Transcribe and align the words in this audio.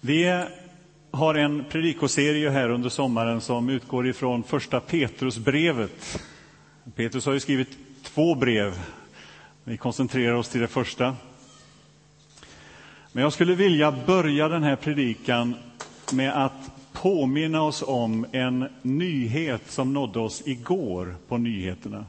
Vi 0.00 0.44
har 1.10 1.34
en 1.34 1.64
predikoserie 1.70 2.50
här 2.50 2.68
under 2.68 2.88
sommaren 2.88 3.40
som 3.40 3.68
utgår 3.68 4.08
ifrån 4.08 4.42
första 4.42 4.80
Petrusbrevet. 4.80 6.20
Petrus 6.94 7.26
har 7.26 7.32
ju 7.32 7.40
skrivit 7.40 7.68
två 8.02 8.34
brev. 8.34 8.80
Vi 9.64 9.76
koncentrerar 9.76 10.34
oss 10.34 10.48
till 10.48 10.60
det 10.60 10.68
första. 10.68 11.16
Men 13.12 13.22
jag 13.22 13.32
skulle 13.32 13.54
vilja 13.54 13.94
börja 14.06 14.48
den 14.48 14.62
här 14.62 14.76
predikan 14.76 15.54
med 16.12 16.44
att 16.44 16.70
påminna 16.92 17.62
oss 17.62 17.82
om 17.86 18.26
en 18.32 18.68
nyhet 18.82 19.62
som 19.70 19.92
nådde 19.92 20.18
oss 20.18 20.42
igår 20.46 21.16
på 21.28 21.38
nyheterna. 21.38 22.06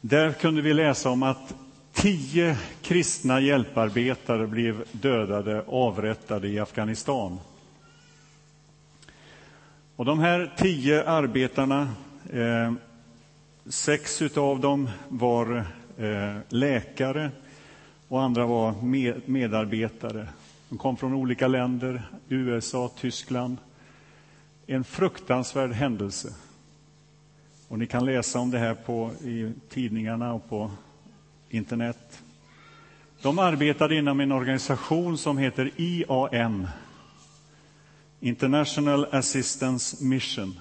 Där 0.00 0.32
kunde 0.32 0.62
vi 0.62 0.74
läsa 0.74 1.10
om 1.10 1.22
att 1.22 1.54
Tio 2.00 2.56
kristna 2.82 3.40
hjälparbetare 3.40 4.46
blev 4.46 4.84
dödade, 4.92 5.64
avrättade 5.66 6.48
i 6.48 6.58
Afghanistan. 6.58 7.38
Och 9.96 10.04
de 10.04 10.18
här 10.18 10.54
tio 10.58 11.08
arbetarna, 11.08 11.94
eh, 12.32 12.72
sex 13.66 14.22
av 14.22 14.60
dem 14.60 14.90
var 15.08 15.64
eh, 15.96 16.36
läkare 16.48 17.30
och 18.08 18.22
andra 18.22 18.46
var 18.46 18.82
med, 18.82 19.28
medarbetare. 19.28 20.28
De 20.68 20.78
kom 20.78 20.96
från 20.96 21.14
olika 21.14 21.48
länder, 21.48 22.02
USA, 22.28 22.90
Tyskland. 23.00 23.56
En 24.66 24.84
fruktansvärd 24.84 25.72
händelse. 25.72 26.34
Och 27.68 27.78
ni 27.78 27.86
kan 27.86 28.04
läsa 28.04 28.38
om 28.38 28.50
det 28.50 28.58
här 28.58 28.74
på, 28.74 29.10
i 29.24 29.52
tidningarna 29.68 30.34
och 30.34 30.48
på 30.48 30.70
internet. 31.50 32.22
De 33.22 33.38
arbetade 33.38 33.94
inom 33.96 34.20
en 34.20 34.32
organisation 34.32 35.18
som 35.18 35.38
heter 35.38 35.70
IAM, 35.76 36.66
International 38.20 39.06
Assistance 39.10 40.04
Mission. 40.04 40.58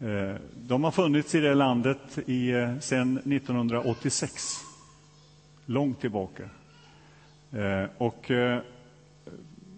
Eh, 0.00 0.34
de 0.56 0.84
har 0.84 0.90
funnits 0.90 1.34
i 1.34 1.40
det 1.40 1.54
landet 1.54 2.18
i, 2.26 2.50
eh, 2.50 2.78
sedan 2.78 3.18
1986, 3.24 4.56
långt 5.66 6.00
tillbaka. 6.00 6.42
Eh, 7.52 7.84
och 7.98 8.30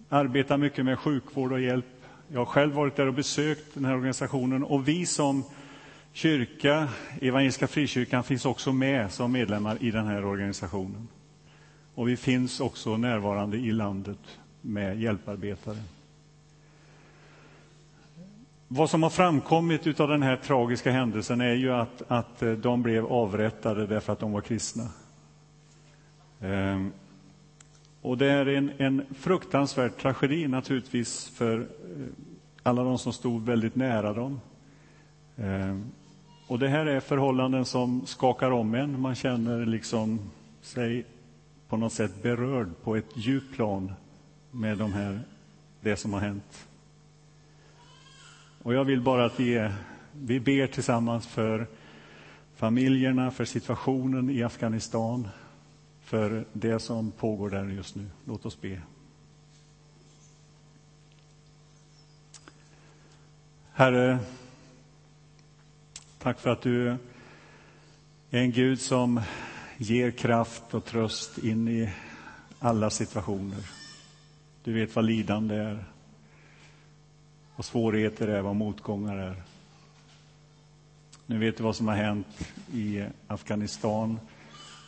arbetar 0.09 0.57
mycket 0.57 0.85
med 0.85 0.99
sjukvård 0.99 1.51
och 1.51 1.59
hjälp. 1.61 1.85
Jag 2.27 2.39
har 2.39 2.45
själv 2.45 2.73
varit 2.73 2.95
där 2.95 3.07
och 3.07 3.13
besökt 3.13 3.73
den 3.73 3.85
här 3.85 3.95
organisationen 3.95 4.63
och 4.63 4.87
vi 4.87 5.05
som 5.05 5.43
kyrka, 6.15 6.87
Evangeliska 7.21 7.67
Frikyrkan, 7.67 8.23
finns 8.23 8.45
också 8.45 8.73
med 8.73 9.11
som 9.11 9.31
medlemmar 9.31 9.77
i 9.83 9.91
den 9.91 10.07
här 10.07 10.25
organisationen. 10.25 11.07
Och 11.95 12.07
vi 12.07 12.17
finns 12.17 12.59
också 12.59 12.97
närvarande 12.97 13.57
i 13.57 13.71
landet 13.71 14.17
med 14.61 14.99
hjälparbetare. 15.01 15.77
Vad 18.67 18.89
som 18.89 19.03
har 19.03 19.09
framkommit 19.09 19.99
av 19.99 20.07
den 20.07 20.23
här 20.23 20.35
tragiska 20.35 20.91
händelsen 20.91 21.41
är 21.41 21.53
ju 21.53 21.71
att, 21.73 22.01
att 22.07 22.41
eh, 22.41 22.51
de 22.51 22.81
blev 22.83 23.05
avrättade 23.05 23.87
därför 23.87 24.13
att 24.13 24.19
de 24.19 24.31
var 24.31 24.41
kristna. 24.41 24.89
Ehm, 26.41 26.91
och 28.01 28.17
det 28.17 28.31
är 28.31 28.45
en, 28.45 28.71
en 28.77 29.05
fruktansvärd 29.19 29.97
tragedi 29.97 30.47
naturligtvis 30.47 31.29
för 31.29 31.59
eh, 31.59 31.65
alla 32.63 32.83
de 32.83 32.97
som 32.97 33.13
stod 33.13 33.45
väldigt 33.45 33.75
nära 33.75 34.13
dem. 34.13 34.41
Ehm, 35.37 35.91
och 36.47 36.59
det 36.59 36.67
här 36.67 36.85
är 36.85 36.99
förhållanden 36.99 37.65
som 37.65 38.05
skakar 38.05 38.51
om 38.51 38.75
en. 38.75 39.01
Man 39.01 39.15
känner 39.15 39.65
liksom 39.65 40.19
sig 40.61 41.05
på 41.69 41.77
något 41.77 41.93
sätt 41.93 42.23
berörd 42.23 42.69
på 42.83 42.95
ett 42.95 43.09
djupt 43.15 43.55
plan 43.55 43.93
med 44.51 44.77
de 44.77 44.93
här, 44.93 45.21
det 45.81 45.95
som 45.95 46.13
har 46.13 46.19
hänt. 46.19 46.67
Och 48.63 48.73
jag 48.73 48.85
vill 48.85 49.01
bara 49.01 49.25
att 49.25 49.39
vi, 49.39 49.55
är, 49.55 49.73
vi 50.11 50.39
ber 50.39 50.67
tillsammans 50.67 51.27
för 51.27 51.67
familjerna, 52.55 53.31
för 53.31 53.45
situationen 53.45 54.29
i 54.29 54.43
Afghanistan, 54.43 55.27
för 56.01 56.45
det 56.53 56.79
som 56.79 57.11
pågår 57.11 57.49
där 57.49 57.65
just 57.65 57.95
nu. 57.95 58.05
Låt 58.25 58.45
oss 58.45 58.61
be. 58.61 58.81
Herre, 63.73 64.19
Tack 66.25 66.39
för 66.39 66.49
att 66.49 66.61
du 66.61 66.87
är 66.89 66.97
en 68.29 68.51
Gud 68.51 68.81
som 68.81 69.21
ger 69.77 70.11
kraft 70.11 70.73
och 70.73 70.85
tröst 70.85 71.37
in 71.37 71.67
i 71.67 71.89
alla 72.59 72.89
situationer. 72.89 73.59
Du 74.63 74.73
vet 74.73 74.95
vad 74.95 75.05
lidande 75.05 75.55
är, 75.55 75.85
vad 77.55 77.65
svårigheter 77.65 78.27
är, 78.27 78.41
vad 78.41 78.55
motgångar 78.55 79.17
är. 79.17 79.35
Nu 81.25 81.37
vet 81.37 81.57
du 81.57 81.63
vad 81.63 81.75
som 81.75 81.87
har 81.87 81.95
hänt 81.95 82.51
i 82.73 83.05
Afghanistan. 83.27 84.19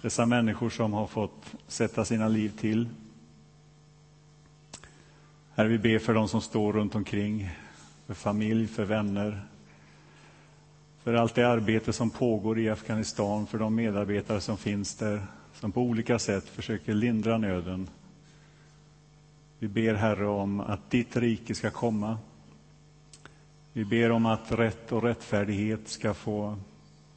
Dessa 0.02 0.26
människor 0.26 0.70
som 0.70 0.94
har 0.94 1.08
fått 1.08 1.56
sätta 1.68 2.06
sina 2.06 2.28
liv 2.28 2.52
till. 2.60 2.90
Herre, 5.56 5.68
vi 5.68 5.78
ber 5.78 6.00
för 6.00 6.14
dem 6.14 6.28
som 6.28 6.42
står 6.42 6.74
runt 6.74 6.96
omkring, 6.96 7.50
för 8.08 8.14
familj, 8.14 8.68
för 8.68 8.86
vänner, 8.86 9.42
för 11.08 11.14
allt 11.14 11.36
det 11.36 11.44
arbete 11.44 11.94
som 11.94 12.10
pågår 12.10 12.60
i 12.60 12.70
Afghanistan, 12.70 13.48
för 13.48 13.58
de 13.58 13.76
medarbetare 13.76 14.42
som 14.42 14.58
finns 14.58 14.96
där, 14.96 15.26
som 15.54 15.72
på 15.72 15.82
olika 15.82 16.20
sätt 16.20 16.44
försöker 16.50 16.94
lindra 16.94 17.38
nöden. 17.38 17.90
Vi 19.60 19.68
ber, 19.68 19.94
Herre, 19.94 20.28
om 20.28 20.60
att 20.60 20.90
ditt 20.92 21.18
rike 21.18 21.56
ska 21.56 21.70
komma. 21.70 22.18
Vi 23.74 23.86
ber 23.86 24.12
om 24.12 24.26
att 24.26 24.52
rätt 24.52 24.92
och 24.92 25.04
rättfärdighet 25.04 25.88
ska 25.88 26.14
få 26.14 26.58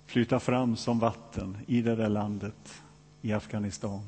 flyta 0.07 0.41
fram 0.41 0.77
som 0.77 0.99
vatten 0.99 1.59
i 1.67 1.83
det 1.83 1.97
där 1.97 2.09
landet, 2.09 2.83
i 3.23 3.33
Afghanistan. 3.33 4.03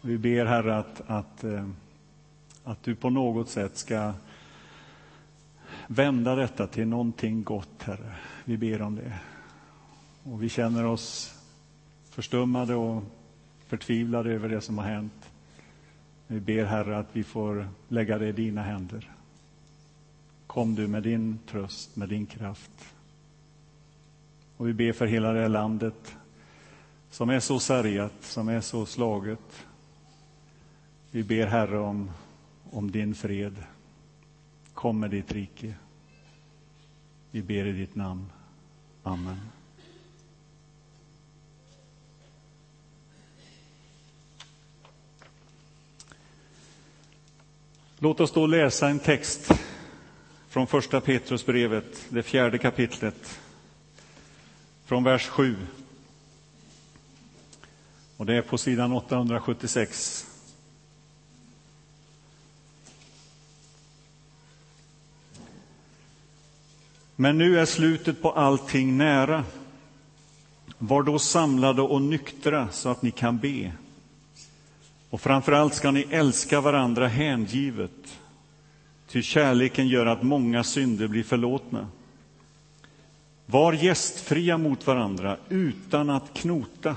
Vi 0.00 0.18
ber, 0.18 0.44
Herre, 0.44 0.78
att, 0.78 1.02
att, 1.06 1.44
eh, 1.44 1.68
att 2.64 2.82
du 2.82 2.94
på 2.94 3.10
något 3.10 3.48
sätt 3.48 3.76
ska 3.76 4.12
vända 5.88 6.34
detta 6.34 6.66
till 6.66 6.88
någonting 6.88 7.42
gott, 7.42 7.82
Herre. 7.82 8.16
Vi 8.44 8.56
ber 8.56 8.82
om 8.82 8.96
det. 8.96 9.18
Och 10.22 10.42
vi 10.42 10.48
känner 10.48 10.84
oss 10.84 11.34
förstummade 12.10 12.74
och 12.74 13.02
förtvivlade 13.66 14.32
över 14.32 14.48
det 14.48 14.60
som 14.60 14.78
har 14.78 14.84
hänt. 14.84 15.30
Vi 16.26 16.40
ber, 16.40 16.64
Herre, 16.64 16.98
att 16.98 17.08
vi 17.12 17.24
får 17.24 17.68
lägga 17.88 18.18
det 18.18 18.28
i 18.28 18.32
dina 18.32 18.62
händer. 18.62 19.10
Kom 20.46 20.74
du 20.74 20.86
med 20.86 21.02
din 21.02 21.38
tröst, 21.50 21.96
med 21.96 22.08
din 22.08 22.26
kraft. 22.26 22.94
Och 24.56 24.68
vi 24.68 24.72
ber 24.72 24.92
för 24.92 25.06
hela 25.06 25.32
det 25.32 25.40
här 25.40 25.48
landet 25.48 26.16
som 27.10 27.30
är 27.30 27.40
så 27.40 27.60
sargat, 27.60 28.12
som 28.20 28.48
är 28.48 28.60
så 28.60 28.86
slaget. 28.86 29.66
Vi 31.10 31.24
ber, 31.24 31.46
Herre, 31.46 31.78
om, 31.78 32.10
om 32.70 32.90
din 32.90 33.14
fred. 33.14 33.56
Kom 34.78 35.00
med 35.00 35.10
ditt 35.10 35.32
rike. 35.32 35.74
Vi 37.30 37.42
ber 37.42 37.66
i 37.66 37.72
ditt 37.72 37.94
namn. 37.94 38.26
Amen. 39.02 39.40
Låt 47.98 48.20
oss 48.20 48.32
då 48.32 48.46
läsa 48.46 48.88
en 48.88 48.98
text 48.98 49.50
från 50.48 50.66
första 50.66 51.00
Petrusbrevet, 51.00 52.06
det 52.08 52.22
fjärde 52.22 52.58
kapitlet, 52.58 53.40
från 54.84 55.04
vers 55.04 55.26
7. 55.26 55.56
Och 58.16 58.26
det 58.26 58.34
är 58.34 58.42
på 58.42 58.58
sidan 58.58 58.92
876. 58.92 60.27
Men 67.20 67.38
nu 67.38 67.60
är 67.60 67.64
slutet 67.64 68.22
på 68.22 68.30
allting 68.30 68.96
nära. 68.96 69.44
Var 70.78 71.02
då 71.02 71.18
samlade 71.18 71.82
och 71.82 72.02
nyktra 72.02 72.68
så 72.68 72.88
att 72.88 73.02
ni 73.02 73.10
kan 73.10 73.38
be. 73.38 73.72
Och 75.10 75.20
framför 75.20 75.52
allt 75.52 75.74
ska 75.74 75.90
ni 75.90 76.06
älska 76.10 76.60
varandra 76.60 77.08
hängivet, 77.08 78.18
ty 79.08 79.22
kärleken 79.22 79.88
gör 79.88 80.06
att 80.06 80.22
många 80.22 80.64
synder 80.64 81.08
blir 81.08 81.22
förlåtna. 81.22 81.88
Var 83.46 83.72
gästfria 83.72 84.58
mot 84.58 84.86
varandra 84.86 85.36
utan 85.48 86.10
att 86.10 86.34
knota. 86.34 86.96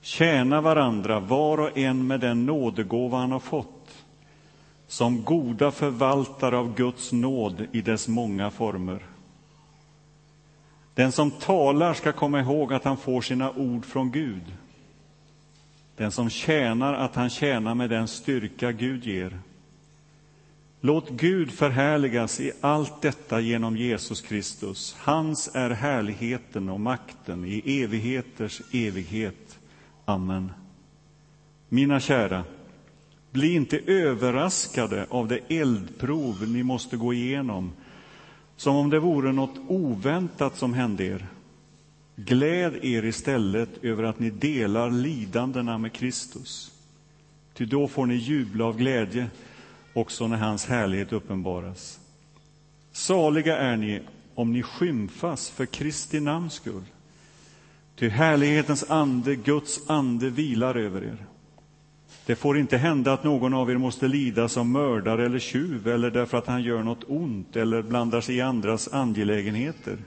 Tjäna 0.00 0.60
varandra, 0.60 1.20
var 1.20 1.58
och 1.58 1.78
en 1.78 2.06
med 2.06 2.20
den 2.20 2.46
nådegåva 2.46 3.18
han 3.18 3.32
har 3.32 3.40
fått 3.40 3.75
som 4.88 5.22
goda 5.22 5.70
förvaltare 5.70 6.56
av 6.56 6.74
Guds 6.74 7.12
nåd 7.12 7.66
i 7.72 7.80
dess 7.80 8.08
många 8.08 8.50
former. 8.50 9.02
Den 10.94 11.12
som 11.12 11.30
talar 11.30 11.94
ska 11.94 12.12
komma 12.12 12.40
ihåg 12.40 12.72
att 12.72 12.84
han 12.84 12.96
får 12.96 13.20
sina 13.20 13.50
ord 13.50 13.84
från 13.84 14.10
Gud. 14.10 14.42
Den 15.96 16.12
som 16.12 16.30
tjänar 16.30 16.94
att 16.94 17.14
han 17.14 17.30
tjänar 17.30 17.74
med 17.74 17.90
den 17.90 18.08
styrka 18.08 18.72
Gud 18.72 19.04
ger. 19.04 19.38
Låt 20.80 21.10
Gud 21.10 21.52
förhärligas 21.52 22.40
i 22.40 22.52
allt 22.60 23.02
detta 23.02 23.40
genom 23.40 23.76
Jesus 23.76 24.20
Kristus. 24.20 24.96
Hans 24.98 25.50
är 25.54 25.70
härligheten 25.70 26.68
och 26.68 26.80
makten 26.80 27.44
i 27.44 27.82
evigheters 27.82 28.62
evighet. 28.72 29.58
Amen. 30.04 30.52
Mina 31.68 32.00
kära, 32.00 32.44
bli 33.36 33.54
inte 33.54 33.78
överraskade 33.86 35.06
av 35.10 35.28
det 35.28 35.40
eldprov 35.48 36.48
ni 36.48 36.62
måste 36.62 36.96
gå 36.96 37.14
igenom 37.14 37.72
som 38.56 38.76
om 38.76 38.90
det 38.90 38.98
vore 38.98 39.32
något 39.32 39.56
oväntat 39.68 40.56
som 40.56 40.74
hände 40.74 41.04
er. 41.04 41.26
Gläd 42.16 42.84
er 42.84 43.04
istället 43.04 43.84
över 43.84 44.02
att 44.02 44.18
ni 44.18 44.30
delar 44.30 44.90
lidandena 44.90 45.78
med 45.78 45.92
Kristus. 45.92 46.72
Ty 47.54 47.64
då 47.64 47.88
får 47.88 48.06
ni 48.06 48.14
jubla 48.14 48.64
av 48.64 48.76
glädje 48.76 49.26
också 49.92 50.26
när 50.26 50.36
hans 50.36 50.66
härlighet 50.66 51.12
uppenbaras. 51.12 52.00
Saliga 52.92 53.56
är 53.56 53.76
ni 53.76 54.00
om 54.34 54.52
ni 54.52 54.62
skymfas 54.62 55.50
för 55.50 55.66
Kristi 55.66 56.20
namns 56.20 56.54
skull. 56.54 56.84
Ty 57.96 58.08
härlighetens 58.08 58.90
ande, 58.90 59.36
Guds 59.36 59.90
ande, 59.90 60.30
vilar 60.30 60.74
över 60.74 61.04
er. 61.04 61.26
Det 62.26 62.36
får 62.36 62.58
inte 62.58 62.76
hända 62.76 63.12
att 63.12 63.24
någon 63.24 63.54
av 63.54 63.70
er 63.70 63.76
måste 63.76 64.08
lida 64.08 64.48
som 64.48 64.72
mördare 64.72 65.26
eller 65.26 65.38
tjuv 65.38 65.88
eller 65.88 66.10
därför 66.10 66.38
att 66.38 66.46
han 66.46 66.62
gör 66.62 66.82
något 66.82 67.04
ont 67.06 67.56
eller 67.56 67.82
blandar 67.82 68.20
sig 68.20 68.36
i 68.36 68.40
andras 68.40 68.88
angelägenheter. 68.92 69.98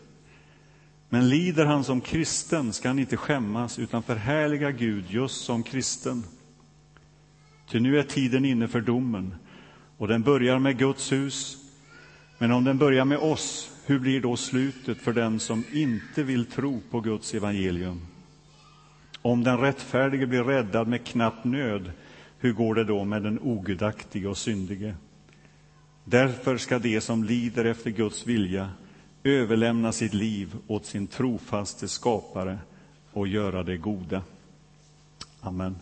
Men 1.10 1.30
lider 1.30 1.66
han 1.66 1.84
som 1.84 2.02
kristen 2.02 2.74
ska 2.74 2.88
han 2.88 3.00
inte 3.00 3.18
skämmas 3.18 3.80
utan 3.80 4.04
förhärliga 4.04 4.72
Gud 4.72 5.06
just 5.08 5.46
som 5.46 5.64
kristen. 5.64 6.24
Ty 7.70 7.80
nu 7.80 8.00
är 8.00 8.04
tiden 8.04 8.46
inne 8.46 8.68
för 8.68 8.82
domen 8.82 9.36
och 9.98 10.08
den 10.08 10.22
börjar 10.22 10.60
med 10.60 10.78
Guds 10.78 11.12
hus. 11.12 11.58
Men 12.38 12.52
om 12.52 12.64
den 12.64 12.78
börjar 12.78 13.06
med 13.06 13.18
oss, 13.18 13.72
hur 13.86 14.00
blir 14.00 14.22
då 14.22 14.38
slutet 14.38 14.98
för 14.98 15.14
den 15.14 15.40
som 15.40 15.64
inte 15.74 16.24
vill 16.24 16.46
tro 16.46 16.82
på 16.92 17.00
Guds 17.00 17.34
evangelium? 17.34 18.02
Om 19.22 19.44
den 19.44 19.58
rättfärdige 19.58 20.28
blir 20.28 20.44
räddad 20.44 20.88
med 20.88 21.06
knapp 21.06 21.44
nöd, 21.44 21.92
hur 22.40 22.54
går 22.54 22.76
det 22.76 22.84
då 22.84 23.04
med 23.04 23.24
den 23.24 23.40
ogudaktige 23.40 24.28
och 24.28 24.38
syndige? 24.38 24.96
Därför 26.04 26.58
ska 26.58 26.80
de 26.80 27.02
som 27.02 27.24
lider 27.24 27.66
efter 27.66 27.90
Guds 27.90 28.28
vilja 28.28 28.70
överlämna 29.24 29.92
sitt 29.92 30.14
liv 30.14 30.56
åt 30.68 30.86
sin 30.86 31.08
trofaste 31.08 31.88
skapare 31.88 32.58
och 33.12 33.28
göra 33.28 33.64
det 33.64 33.78
goda. 33.78 34.22
Amen. 35.42 35.76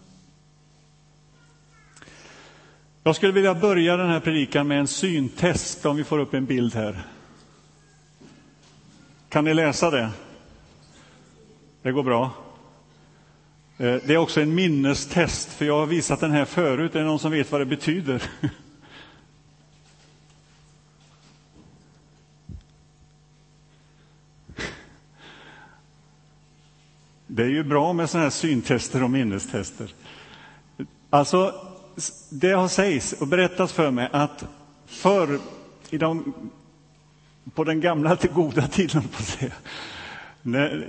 Jag 3.03 3.15
skulle 3.15 3.31
vilja 3.31 3.55
börja 3.55 3.97
den 3.97 4.09
här 4.09 4.19
predikan 4.19 4.67
med 4.67 4.79
en 4.79 4.87
syntest, 4.87 5.85
om 5.85 5.95
vi 5.95 6.03
får 6.03 6.19
upp 6.19 6.33
en 6.33 6.45
bild 6.45 6.75
här. 6.75 7.07
Kan 9.29 9.45
ni 9.45 9.53
läsa 9.53 9.91
det? 9.91 10.09
Det 11.81 11.91
går 11.91 12.03
bra. 12.03 12.46
Eh, 13.79 13.95
det 14.05 14.13
är 14.13 14.17
också 14.17 14.41
en 14.41 14.55
minnestest, 14.55 15.49
för 15.49 15.65
jag 15.65 15.79
har 15.79 15.85
visat 15.85 16.19
den 16.19 16.31
här 16.31 16.45
förut. 16.45 16.95
Är 16.95 16.99
det 16.99 17.05
någon 17.05 17.19
som 17.19 17.31
vet 17.31 17.51
vad 17.51 17.61
det 17.61 17.65
betyder? 17.65 18.23
Det 27.29 27.43
är 27.43 27.49
ju 27.49 27.63
bra 27.63 27.93
med 27.93 28.09
sådana 28.09 28.25
här 28.25 28.31
syntester 28.31 29.03
och 29.03 29.09
minnestester. 29.09 29.93
Alltså, 31.09 31.53
det 32.29 32.51
har 32.51 32.67
sägs 32.67 33.13
och 33.13 33.27
berättats 33.27 33.73
för 33.73 33.91
mig 33.91 34.09
att 34.11 34.45
förr, 34.85 35.39
i 35.89 35.97
de, 35.97 36.33
på 37.53 37.63
den 37.63 37.81
gamla 37.81 38.15
till 38.15 38.29
goda 38.33 38.67
tiden, 38.67 39.03
på 39.07 39.23
säga, 39.23 39.53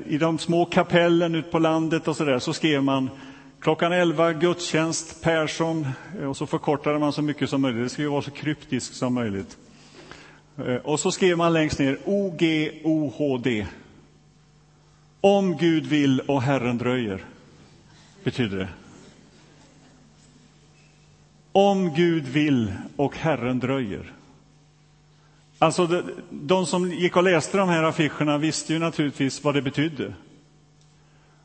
i 0.07 0.19
de 0.19 0.39
små 0.39 0.65
kapellen 0.65 1.35
ute 1.35 1.51
på 1.51 1.59
landet 1.59 2.09
och 2.09 2.17
så 2.17 2.25
där, 2.25 2.39
så 2.39 2.53
skrev 2.53 2.83
man 2.83 3.11
klockan 3.61 3.93
11 3.93 4.33
gudstjänst, 4.33 5.23
Persson, 5.23 5.87
eh, 6.21 6.29
och 6.29 6.37
så 6.37 6.47
förkortade 6.47 6.99
man 6.99 7.13
så 7.13 7.23
mycket 7.23 7.51
som 7.51 7.61
möjligt. 7.61 7.83
Det 7.83 7.89
skulle 7.89 8.09
vara 8.09 8.23
så 8.23 8.31
kryptiskt 8.31 8.95
som 8.95 9.15
möjligt. 9.15 9.57
Eh, 10.57 10.75
och 10.75 11.01
så 11.01 11.11
skrev 11.11 11.37
man 11.37 11.53
längst 11.53 11.79
ner 11.79 11.99
OGOHD. 12.05 13.67
Om 15.21 15.57
Gud 15.57 15.87
vill 15.87 16.21
och 16.21 16.43
Herren 16.43 16.79
dröjer, 16.79 17.25
betyder 18.25 18.57
det. 18.57 18.69
Om 21.53 21.95
Gud 21.95 22.25
vill 22.25 22.73
och 22.97 23.17
Herren 23.17 23.59
dröjer. 23.59 24.13
Alltså, 25.59 25.87
de, 25.87 26.03
de 26.31 26.67
som 26.67 26.93
gick 26.93 27.17
och 27.17 27.23
läste 27.23 27.59
de 27.59 27.69
här 27.69 27.83
affischerna 27.83 28.39
visste 28.39 28.73
ju 28.73 28.79
naturligtvis 28.79 29.45
vad 29.45 29.55
det 29.55 29.63
betydde. 29.63 30.13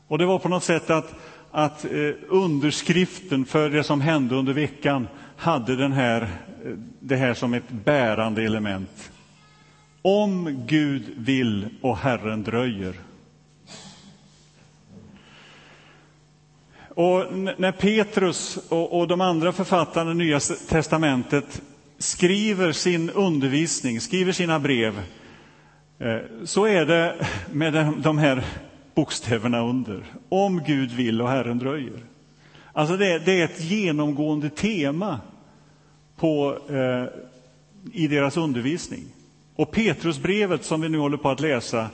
Och 0.08 0.18
det 0.18 0.26
var 0.26 0.38
på 0.38 0.48
något 0.48 0.64
sätt 0.64 0.90
att, 0.90 1.14
att 1.50 1.84
eh, 1.84 2.10
underskriften 2.28 3.44
för 3.44 3.70
det 3.70 3.84
som 3.84 4.00
hände 4.00 4.34
under 4.34 4.52
veckan 4.52 5.08
hade 5.36 5.76
den 5.76 5.92
här, 5.92 6.22
eh, 6.22 6.72
det 7.00 7.16
här 7.16 7.34
som 7.34 7.54
ett 7.54 7.68
bärande 7.68 8.42
element. 8.42 9.10
Om 10.02 10.64
Gud 10.66 11.02
vill 11.16 11.68
och 11.80 11.96
Herren 11.96 12.42
dröjer. 12.42 12.94
Och 16.88 17.34
när 17.34 17.72
Petrus 17.72 18.58
och, 18.68 18.98
och 18.98 19.08
de 19.08 19.20
andra 19.20 19.52
författarna 19.52 20.10
i 20.10 20.14
Nya 20.14 20.40
testamentet 20.68 21.62
skriver 22.04 22.72
sin 22.72 23.10
undervisning, 23.10 24.00
skriver 24.00 24.32
sina 24.32 24.60
brev, 24.60 25.02
eh, 25.98 26.18
så 26.44 26.66
är 26.66 26.86
det 26.86 27.26
med 27.52 27.92
de 27.96 28.18
här 28.18 28.44
bokstäverna 28.94 29.60
under. 29.60 30.04
Om 30.28 30.62
Gud 30.66 30.92
vill 30.92 31.22
och 31.22 31.28
Herren 31.28 31.58
dröjer. 31.58 32.00
Alltså 32.72 32.96
det, 32.96 33.18
det 33.18 33.40
är 33.40 33.44
ett 33.44 33.60
genomgående 33.60 34.50
tema 34.50 35.20
på, 36.16 36.58
eh, 36.68 37.04
i 37.92 38.08
deras 38.08 38.36
undervisning. 38.36 39.04
Och 39.56 39.70
Petrusbrevet 39.70 40.64
som 40.64 40.80
vi 40.80 40.88
nu 40.88 40.98
håller 40.98 41.16
på 41.16 41.30
att 41.30 41.40
läsa 41.40 41.90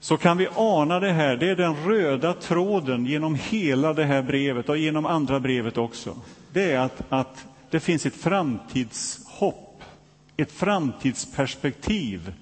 så 0.00 0.16
kan 0.16 0.36
vi 0.36 0.48
ana 0.54 1.00
det 1.00 1.12
här. 1.12 1.36
Det 1.36 1.50
är 1.50 1.56
den 1.56 1.74
röda 1.86 2.32
tråden 2.32 3.06
genom 3.06 3.34
hela 3.34 3.92
det 3.92 4.04
här 4.04 4.22
brevet 4.22 4.68
och 4.68 4.76
genom 4.76 5.06
andra 5.06 5.40
brevet 5.40 5.78
också. 5.78 6.16
Det 6.52 6.72
är 6.72 6.78
att, 6.78 7.02
att 7.08 7.46
det 7.72 7.80
finns 7.80 8.06
ett 8.06 8.16
framtidshopp, 8.16 9.82
ett 10.36 10.52
framtidsperspektiv 10.52 12.32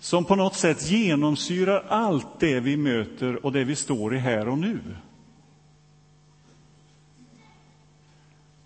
som 0.00 0.24
på 0.24 0.36
något 0.36 0.54
sätt 0.54 0.90
genomsyrar 0.90 1.84
allt 1.88 2.40
det 2.40 2.60
vi 2.60 2.76
möter 2.76 3.46
och 3.46 3.52
det 3.52 3.64
vi 3.64 3.76
står 3.76 4.14
i 4.14 4.18
här 4.18 4.48
och 4.48 4.58
nu. 4.58 4.80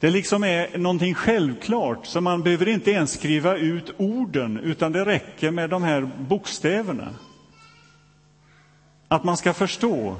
Det 0.01 0.11
liksom 0.11 0.45
är 0.45 0.79
någonting 0.79 1.15
självklart, 1.15 2.07
så 2.07 2.21
man 2.21 2.43
behöver 2.43 2.69
inte 2.69 2.91
ens 2.91 3.13
skriva 3.13 3.57
ut 3.57 3.95
orden, 3.97 4.59
utan 4.59 4.93
det 4.93 5.05
räcker 5.05 5.51
med 5.51 5.71
de 5.71 5.83
här 5.83 6.11
bokstäverna. 6.19 7.15
Att 9.09 9.25
man 9.25 9.37
ska 9.37 9.55
förstå. 9.55 10.17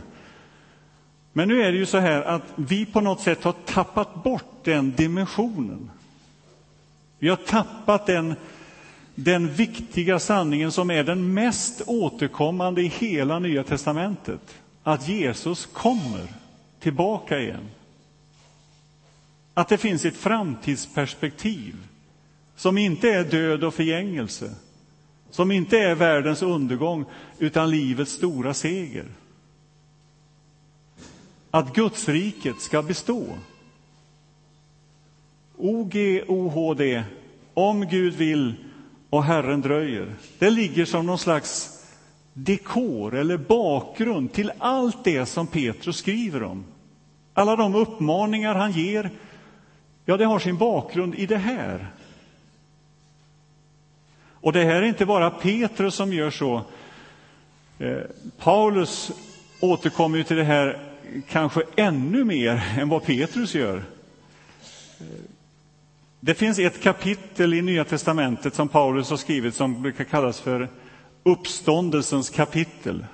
Men 1.33 1.49
nu 1.49 1.63
är 1.63 1.73
det 1.73 1.79
ju 1.79 1.87
så 1.87 1.99
här 1.99 2.23
att 2.23 2.43
vi 2.57 2.87
på 2.87 3.01
något 3.01 3.21
sätt 3.21 3.45
har 3.45 3.53
tappat 3.53 4.23
bort 4.25 4.65
den 4.65 4.93
dimensionen. 4.93 5.91
Vi 7.19 7.29
har 7.29 7.37
tappat 7.37 8.07
den, 8.07 8.35
den 9.15 9.55
viktiga 9.55 10.19
sanningen 10.19 10.73
som 10.73 10.91
är 10.91 11.05
den 11.05 11.35
mest 11.35 11.83
återkommande 11.87 12.83
i 12.83 12.87
hela 12.87 13.39
Nya 13.39 13.65
testamentet. 13.65 14.55
Att 14.83 15.09
Jesus 15.09 15.67
kommer 15.67 16.27
tillbaka 16.81 17.39
igen. 17.39 17.69
Att 19.55 19.69
det 19.69 19.79
finns 19.79 20.05
ett 20.05 20.17
framtidsperspektiv 20.17 21.75
som 22.57 22.79
inte 22.79 23.09
är 23.09 23.25
död 23.25 23.65
och 23.65 23.75
förgängelse 23.75 24.55
som 25.31 25.51
inte 25.51 25.79
är 25.79 25.95
världens 25.95 26.43
undergång, 26.43 27.05
utan 27.39 27.71
livets 27.71 28.13
stora 28.13 28.55
seger. 28.55 29.07
Att 31.51 31.75
Gudsriket 31.75 32.61
ska 32.61 32.83
bestå. 32.83 33.27
O-G-O-H-D, 35.57 37.05
om 37.55 37.87
Gud 37.87 38.15
vill 38.15 38.55
och 39.11 39.25
Herren 39.25 39.61
dröjer. 39.61 40.15
Det 40.39 40.51
ligger 40.51 40.85
som 40.85 41.07
någon 41.07 41.19
slags 41.19 41.81
dekor 42.33 43.15
eller 43.15 43.37
bakgrund 43.37 44.33
till 44.33 44.53
allt 44.59 45.05
det 45.05 45.27
som 45.27 45.47
Petrus 45.47 45.97
skriver 45.97 46.43
om. 46.43 46.65
Alla 47.35 47.57
de 47.57 47.75
uppmaningar 47.75 48.55
han 48.55 48.73
ger, 48.73 49.11
ja, 50.05 50.17
det 50.17 50.25
har 50.25 50.39
sin 50.39 50.57
bakgrund 50.57 51.15
i 51.15 51.27
det 51.27 51.39
här. 51.39 51.87
Och 54.41 54.53
det 54.53 54.65
här 54.65 54.75
är 54.75 54.83
inte 54.83 55.07
bara 55.07 55.31
Petrus 55.31 55.95
som 55.95 56.13
gör 56.13 56.31
så. 56.31 56.63
Eh, 57.79 57.99
Paulus 58.39 59.13
återkommer 59.61 60.23
till 60.23 60.37
det 60.37 60.45
här 60.45 60.90
kanske 61.29 61.63
ännu 61.77 62.25
mer 62.25 62.75
än 62.79 62.89
vad 62.89 63.05
Petrus 63.05 63.55
gör. 63.55 63.83
Det 66.21 66.35
finns 66.35 66.59
ett 66.59 66.83
kapitel 66.83 67.55
i 67.55 67.63
Nya 67.63 67.85
testamentet 67.85 68.55
som 68.55 68.69
Paulus 68.69 69.11
har 69.11 69.17
skrivit 69.17 69.55
som 69.55 69.83
brukar 69.83 70.05
kallas 70.05 70.41
för 70.41 70.69
uppståndelsens 71.23 72.31
kapitel. 72.31 73.07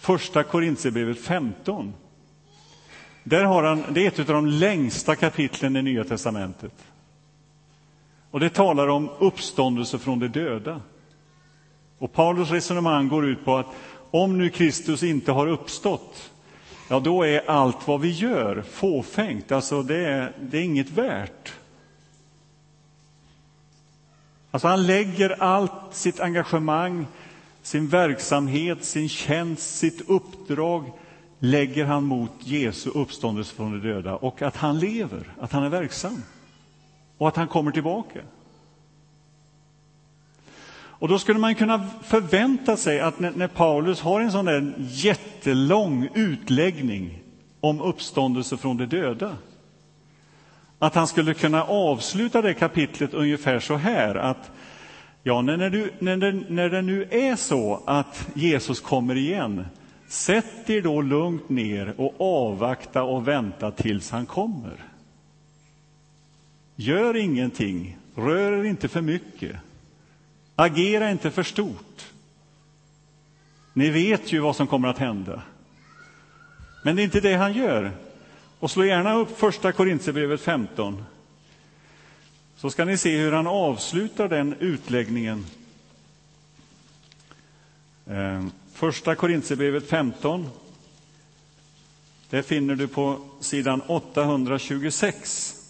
Första 0.00 0.42
Korintierbrevet 0.42 1.18
15. 1.18 1.94
Där 3.24 3.44
har 3.44 3.62
han, 3.62 3.84
det 3.90 4.04
är 4.04 4.08
ett 4.08 4.18
av 4.18 4.26
de 4.26 4.46
längsta 4.46 5.16
kapitlen 5.16 5.76
i 5.76 5.82
Nya 5.82 6.04
testamentet. 6.04 6.72
Och 8.30 8.40
det 8.40 8.50
talar 8.50 8.88
om 8.88 9.10
uppståndelse 9.18 9.98
från 9.98 10.18
de 10.18 10.28
döda. 10.28 10.80
Och 11.98 12.12
Paulus 12.12 12.50
resonemang 12.50 13.08
går 13.08 13.26
ut 13.26 13.44
på 13.44 13.56
att 13.56 13.66
om 14.10 14.38
nu 14.38 14.50
Kristus 14.50 15.02
inte 15.02 15.32
har 15.32 15.46
uppstått, 15.46 16.30
ja 16.88 17.00
då 17.00 17.22
är 17.22 17.50
allt 17.50 17.88
vad 17.88 18.00
vi 18.00 18.10
gör 18.10 18.62
fåfängt, 18.62 19.52
alltså 19.52 19.82
det 19.82 20.06
är, 20.06 20.32
det 20.40 20.58
är 20.58 20.62
inget 20.62 20.90
värt. 20.90 21.52
Alltså 24.50 24.68
han 24.68 24.86
lägger 24.86 25.42
allt 25.42 25.72
sitt 25.90 26.20
engagemang, 26.20 27.06
sin 27.62 27.88
verksamhet, 27.88 28.84
sin 28.84 29.08
tjänst, 29.08 29.76
sitt 29.76 30.10
uppdrag 30.10 30.92
lägger 31.38 31.84
han 31.84 32.04
mot 32.04 32.32
Jesu 32.38 32.90
uppståndelse 32.90 33.54
från 33.54 33.80
de 33.80 33.88
döda 33.88 34.16
och 34.16 34.42
att 34.42 34.56
han 34.56 34.78
lever, 34.78 35.32
att 35.40 35.52
han 35.52 35.62
är 35.62 35.68
verksam 35.68 36.22
och 37.18 37.28
att 37.28 37.36
han 37.36 37.48
kommer 37.48 37.70
tillbaka. 37.70 38.20
Och 41.04 41.10
då 41.10 41.18
skulle 41.18 41.38
man 41.38 41.54
kunna 41.54 41.86
förvänta 42.02 42.76
sig 42.76 43.00
att 43.00 43.20
när, 43.20 43.30
när 43.30 43.48
Paulus 43.48 44.00
har 44.00 44.20
en 44.20 44.32
sån 44.32 44.44
där 44.44 44.74
jättelång 44.78 46.08
utläggning 46.14 47.22
om 47.60 47.80
uppståndelse 47.80 48.56
från 48.56 48.76
de 48.76 48.86
döda, 48.86 49.36
att 50.78 50.94
han 50.94 51.06
skulle 51.06 51.34
kunna 51.34 51.64
avsluta 51.64 52.42
det 52.42 52.54
kapitlet 52.54 53.14
ungefär 53.14 53.60
så 53.60 53.76
här 53.76 54.14
att 54.14 54.50
ja, 55.22 55.42
när, 55.42 55.70
du, 55.70 55.92
när, 55.98 56.16
det, 56.16 56.32
när 56.32 56.70
det 56.70 56.82
nu 56.82 57.08
är 57.10 57.36
så 57.36 57.82
att 57.86 58.28
Jesus 58.34 58.80
kommer 58.80 59.14
igen, 59.14 59.66
sätt 60.08 60.70
er 60.70 60.82
då 60.82 61.00
lugnt 61.00 61.48
ner 61.48 61.94
och 61.96 62.14
avvakta 62.18 63.02
och 63.02 63.28
vänta 63.28 63.70
tills 63.70 64.10
han 64.10 64.26
kommer. 64.26 64.84
Gör 66.76 67.16
ingenting, 67.16 67.96
rör 68.14 68.52
er 68.52 68.64
inte 68.64 68.88
för 68.88 69.00
mycket. 69.00 69.56
Agera 70.56 71.10
inte 71.10 71.30
för 71.30 71.42
stort. 71.42 72.12
Ni 73.72 73.90
vet 73.90 74.32
ju 74.32 74.38
vad 74.38 74.56
som 74.56 74.66
kommer 74.66 74.88
att 74.88 74.98
hända. 74.98 75.42
Men 76.84 76.96
det 76.96 77.02
är 77.02 77.04
inte 77.04 77.20
det 77.20 77.34
han 77.34 77.52
gör. 77.52 77.92
Och 78.58 78.70
slå 78.70 78.84
gärna 78.84 79.14
upp 79.14 79.38
första 79.38 79.72
Korintierbrevet 79.72 80.40
15. 80.40 81.04
Så 82.56 82.70
ska 82.70 82.84
ni 82.84 82.98
se 82.98 83.16
hur 83.16 83.32
han 83.32 83.46
avslutar 83.46 84.28
den 84.28 84.54
utläggningen. 84.58 85.46
Ehm, 88.06 88.50
första 88.72 89.14
Korintierbrevet 89.14 89.88
15. 89.88 90.50
Det 92.30 92.42
finner 92.42 92.74
du 92.74 92.88
på 92.88 93.18
sidan 93.40 93.80
826. 93.80 95.63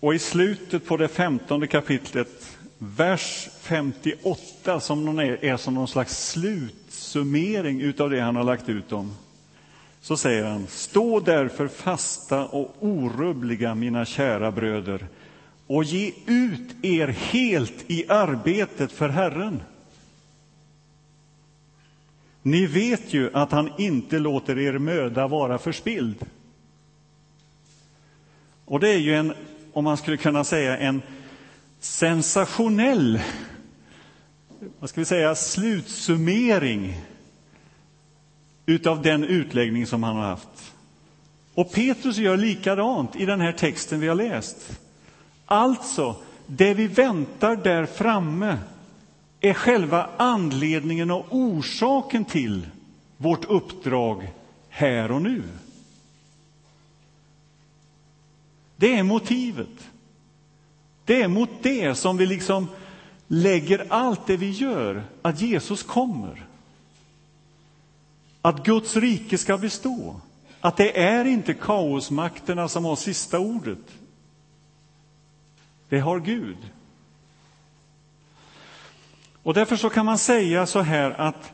Och 0.00 0.14
i 0.14 0.18
slutet 0.18 0.86
på 0.86 0.96
det 0.96 1.08
femtonde 1.08 1.66
kapitlet, 1.66 2.58
vers 2.78 3.48
58, 3.60 4.80
som 4.80 5.18
är, 5.18 5.44
är 5.44 5.56
som 5.56 5.74
någon 5.74 5.88
slags 5.88 6.28
slutsummering 6.28 7.94
av 7.98 8.10
det 8.10 8.20
han 8.20 8.36
har 8.36 8.44
lagt 8.44 8.68
ut 8.68 8.92
om, 8.92 9.12
så 10.00 10.16
säger 10.16 10.44
han, 10.44 10.66
stå 10.66 11.20
därför 11.20 11.68
fasta 11.68 12.46
och 12.46 12.74
orubbliga, 12.80 13.74
mina 13.74 14.04
kära 14.04 14.50
bröder, 14.50 15.06
och 15.66 15.84
ge 15.84 16.12
ut 16.26 16.76
er 16.82 17.08
helt 17.08 17.84
i 17.86 18.08
arbetet 18.08 18.92
för 18.92 19.08
Herren. 19.08 19.62
Ni 22.42 22.66
vet 22.66 23.14
ju 23.14 23.30
att 23.32 23.52
han 23.52 23.70
inte 23.78 24.18
låter 24.18 24.58
er 24.58 24.78
möda 24.78 25.26
vara 25.26 25.58
förspilld. 25.58 26.26
Och 28.64 28.80
det 28.80 28.88
är 28.88 28.98
ju 28.98 29.14
en 29.14 29.34
om 29.76 29.84
man 29.84 29.96
skulle 29.96 30.16
kunna 30.16 30.44
säga, 30.44 30.78
en 30.78 31.02
sensationell 31.80 33.20
vad 34.78 34.90
ska 34.90 35.00
vi 35.00 35.04
säga, 35.04 35.34
slutsummering 35.34 37.00
utav 38.66 39.02
den 39.02 39.24
utläggning 39.24 39.86
som 39.86 40.02
han 40.02 40.16
har 40.16 40.22
haft. 40.22 40.72
Och 41.54 41.72
Petrus 41.72 42.16
gör 42.16 42.36
likadant 42.36 43.16
i 43.16 43.26
den 43.26 43.40
här 43.40 43.52
texten 43.52 44.00
vi 44.00 44.08
har 44.08 44.14
läst. 44.14 44.80
Alltså, 45.46 46.16
det 46.46 46.74
vi 46.74 46.86
väntar 46.86 47.56
där 47.56 47.86
framme 47.86 48.58
är 49.40 49.54
själva 49.54 50.10
anledningen 50.16 51.10
och 51.10 51.26
orsaken 51.30 52.24
till 52.24 52.66
vårt 53.16 53.44
uppdrag 53.44 54.28
här 54.68 55.10
och 55.10 55.22
nu. 55.22 55.42
Det 58.76 58.98
är 58.98 59.02
motivet. 59.02 59.88
Det 61.04 61.22
är 61.22 61.28
mot 61.28 61.50
det 61.62 61.94
som 61.94 62.16
vi 62.16 62.26
liksom 62.26 62.68
lägger 63.26 63.86
allt 63.88 64.26
det 64.26 64.36
vi 64.36 64.50
gör, 64.50 65.04
att 65.22 65.40
Jesus 65.40 65.82
kommer. 65.82 66.46
Att 68.42 68.64
Guds 68.64 68.96
rike 68.96 69.38
ska 69.38 69.58
bestå. 69.58 70.20
Att 70.60 70.76
det 70.76 71.02
är 71.02 71.24
inte 71.24 71.54
kaosmakterna 71.54 72.68
som 72.68 72.84
har 72.84 72.96
sista 72.96 73.38
ordet. 73.38 73.78
Det 75.88 75.98
har 76.00 76.20
Gud. 76.20 76.56
Och 79.42 79.54
därför 79.54 79.76
så 79.76 79.90
kan 79.90 80.06
man 80.06 80.18
säga 80.18 80.66
så 80.66 80.80
här 80.80 81.10
att 81.10 81.52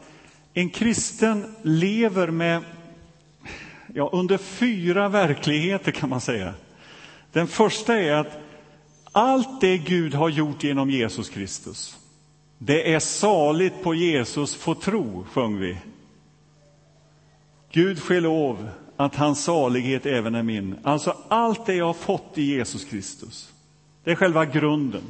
en 0.54 0.70
kristen 0.70 1.56
lever 1.62 2.28
med, 2.28 2.62
ja, 3.94 4.10
under 4.12 4.38
fyra 4.38 5.08
verkligheter 5.08 5.92
kan 5.92 6.08
man 6.08 6.20
säga. 6.20 6.54
Den 7.32 7.46
första 7.46 7.96
är 7.96 8.12
att 8.12 8.38
allt 9.12 9.60
det 9.60 9.78
Gud 9.78 10.14
har 10.14 10.28
gjort 10.28 10.64
genom 10.64 10.90
Jesus 10.90 11.28
Kristus, 11.28 11.96
det 12.58 12.94
är 12.94 12.98
saligt 12.98 13.82
på 13.82 13.94
Jesus 13.94 14.54
få 14.54 14.74
tro, 14.74 15.26
sjöng 15.32 15.58
vi. 15.58 15.78
Gud 17.72 18.02
ske 18.02 18.20
lov 18.20 18.68
att 18.96 19.14
hans 19.14 19.44
salighet 19.44 20.06
även 20.06 20.34
är 20.34 20.42
min. 20.42 20.76
Alltså 20.82 21.16
allt 21.28 21.66
det 21.66 21.74
jag 21.74 21.86
har 21.86 21.94
fått 21.94 22.38
i 22.38 22.42
Jesus 22.42 22.84
Kristus, 22.84 23.52
det 24.04 24.10
är 24.10 24.14
själva 24.14 24.44
grunden. 24.44 25.02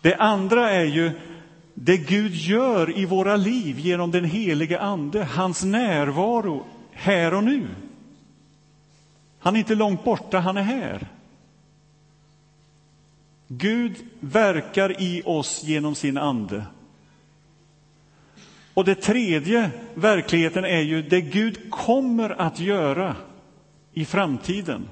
Det 0.00 0.14
andra 0.14 0.70
är 0.70 0.84
ju 0.84 1.10
det 1.74 1.96
Gud 1.96 2.34
gör 2.34 2.98
i 2.98 3.04
våra 3.04 3.36
liv 3.36 3.78
genom 3.78 4.10
den 4.10 4.24
helige 4.24 4.80
Ande, 4.80 5.24
hans 5.24 5.64
närvaro 5.64 6.66
här 6.92 7.34
och 7.34 7.44
nu. 7.44 7.66
Han 9.46 9.56
är 9.56 9.60
inte 9.60 9.74
långt 9.74 10.04
borta, 10.04 10.38
han 10.38 10.56
är 10.56 10.62
här. 10.62 11.06
Gud 13.48 13.96
verkar 14.20 15.00
i 15.02 15.22
oss 15.24 15.64
genom 15.64 15.94
sin 15.94 16.18
ande. 16.18 16.66
Och 18.74 18.84
det 18.84 18.94
tredje 18.94 19.70
verkligheten 19.94 20.64
är 20.64 20.80
ju 20.80 21.02
det 21.02 21.20
Gud 21.20 21.70
kommer 21.70 22.40
att 22.40 22.60
göra 22.60 23.16
i 23.92 24.04
framtiden. 24.04 24.88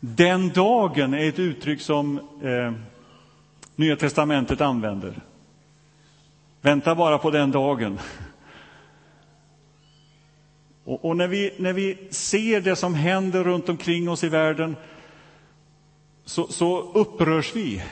Den 0.00 0.48
dagen 0.48 1.14
är 1.14 1.28
ett 1.28 1.38
uttryck 1.38 1.80
som 1.80 2.18
eh, 2.42 2.72
Nya 3.76 3.96
testamentet 3.96 4.60
använder. 4.60 5.14
Vänta 6.60 6.94
bara 6.94 7.18
på 7.18 7.30
den 7.30 7.50
dagen. 7.50 7.98
Och, 10.84 11.04
och, 11.04 11.16
när, 11.16 11.28
vi, 11.28 11.54
när 11.56 11.72
vi 11.72 11.98
ser 12.10 12.60
det 12.60 12.76
som 12.76 12.94
händer 12.94 13.44
runt 13.44 13.68
omkring 13.68 14.08
oss 14.08 14.24
i 14.24 14.28
världen 14.28 14.76
så, 16.24 16.46
så 16.46 16.92
upprörs 16.92 17.56
vi. 17.56 17.82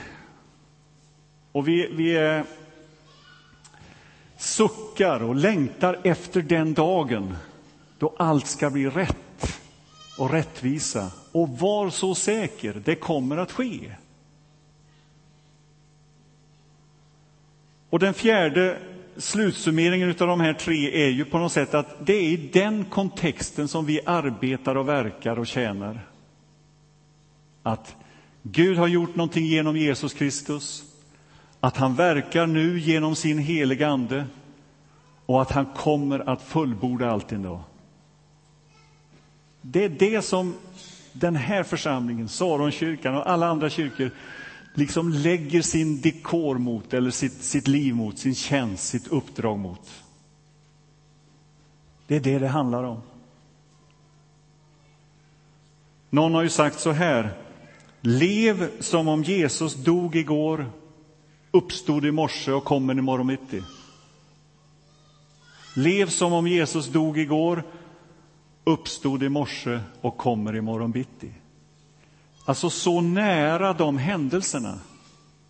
Och 1.51 1.67
vi, 1.67 1.89
vi 1.91 2.17
är, 2.17 2.43
suckar 4.37 5.23
och 5.23 5.35
längtar 5.35 5.99
efter 6.03 6.41
den 6.41 6.73
dagen 6.73 7.35
då 7.97 8.13
allt 8.17 8.47
ska 8.47 8.69
bli 8.69 8.89
rätt 8.89 9.59
och 10.17 10.31
rättvisa. 10.31 11.11
Och 11.31 11.49
var 11.49 11.89
så 11.89 12.15
säker, 12.15 12.81
det 12.85 12.95
kommer 12.95 13.37
att 13.37 13.51
ske. 13.51 13.91
Och 17.89 17.99
den 17.99 18.13
fjärde 18.13 18.79
slutsummeringen 19.17 20.09
av 20.09 20.27
de 20.27 20.39
här 20.39 20.53
tre 20.53 21.05
är 21.05 21.09
ju 21.09 21.25
på 21.25 21.37
något 21.37 21.51
sätt 21.51 21.73
att 21.73 22.05
det 22.05 22.13
är 22.13 22.21
i 22.21 22.49
den 22.53 22.85
kontexten 22.85 23.67
som 23.67 23.85
vi 23.85 23.99
arbetar 24.05 24.75
och 24.75 24.87
verkar 24.87 25.39
och 25.39 25.47
tjänar. 25.47 25.99
Att 27.63 27.95
Gud 28.43 28.77
har 28.77 28.87
gjort 28.87 29.15
någonting 29.15 29.45
genom 29.45 29.77
Jesus 29.77 30.13
Kristus, 30.13 30.83
att 31.59 31.77
han 31.77 31.95
verkar 31.95 32.47
nu 32.47 32.79
genom 32.79 33.15
sin 33.15 33.37
heliga 33.37 33.87
Ande 33.87 34.25
och 35.25 35.41
att 35.41 35.51
han 35.51 35.65
kommer 35.65 36.29
att 36.29 36.41
fullborda 36.41 37.11
allt 37.11 37.31
en 37.31 37.43
dag. 37.43 37.59
Det 39.61 39.83
är 39.83 39.89
det 39.89 40.21
som 40.21 40.55
den 41.13 41.35
här 41.35 41.63
församlingen, 41.63 42.29
Saronkyrkan 42.29 43.15
och 43.15 43.29
alla 43.29 43.47
andra 43.47 43.69
kyrkor 43.69 44.11
liksom 44.73 45.09
lägger 45.09 45.61
sin 45.61 46.01
dekor 46.01 46.57
mot, 46.57 46.93
eller 46.93 47.11
sitt, 47.11 47.43
sitt 47.43 47.67
liv 47.67 47.95
mot, 47.95 48.19
sin 48.19 48.35
tjänst, 48.35 48.87
sitt 48.87 49.07
uppdrag 49.07 49.59
mot. 49.59 50.03
Det 52.07 52.15
är 52.15 52.19
det 52.19 52.39
det 52.39 52.47
handlar 52.47 52.83
om. 52.83 53.01
Någon 56.09 56.33
har 56.33 56.43
ju 56.43 56.49
sagt 56.49 56.79
så 56.79 56.91
här, 56.91 57.37
lev 58.01 58.81
som 58.81 59.07
om 59.07 59.23
Jesus 59.23 59.75
dog 59.75 60.15
igår, 60.15 60.71
uppstod 61.51 62.05
i 62.05 62.11
morse 62.11 62.51
och 62.51 62.63
kommer 62.63 62.97
imorgon 62.97 63.27
mitt 63.27 63.63
Lev 65.75 66.09
som 66.09 66.33
om 66.33 66.47
Jesus 66.47 66.87
dog 66.87 67.17
igår, 67.17 67.63
uppstod 68.63 69.23
i 69.23 69.29
morse 69.29 69.79
och 70.01 70.17
kommer 70.17 70.55
imorgon 70.55 70.91
bitti. 70.91 71.31
Alltså 72.45 72.69
så 72.69 73.01
nära 73.01 73.73
de 73.73 73.97
händelserna. 73.97 74.79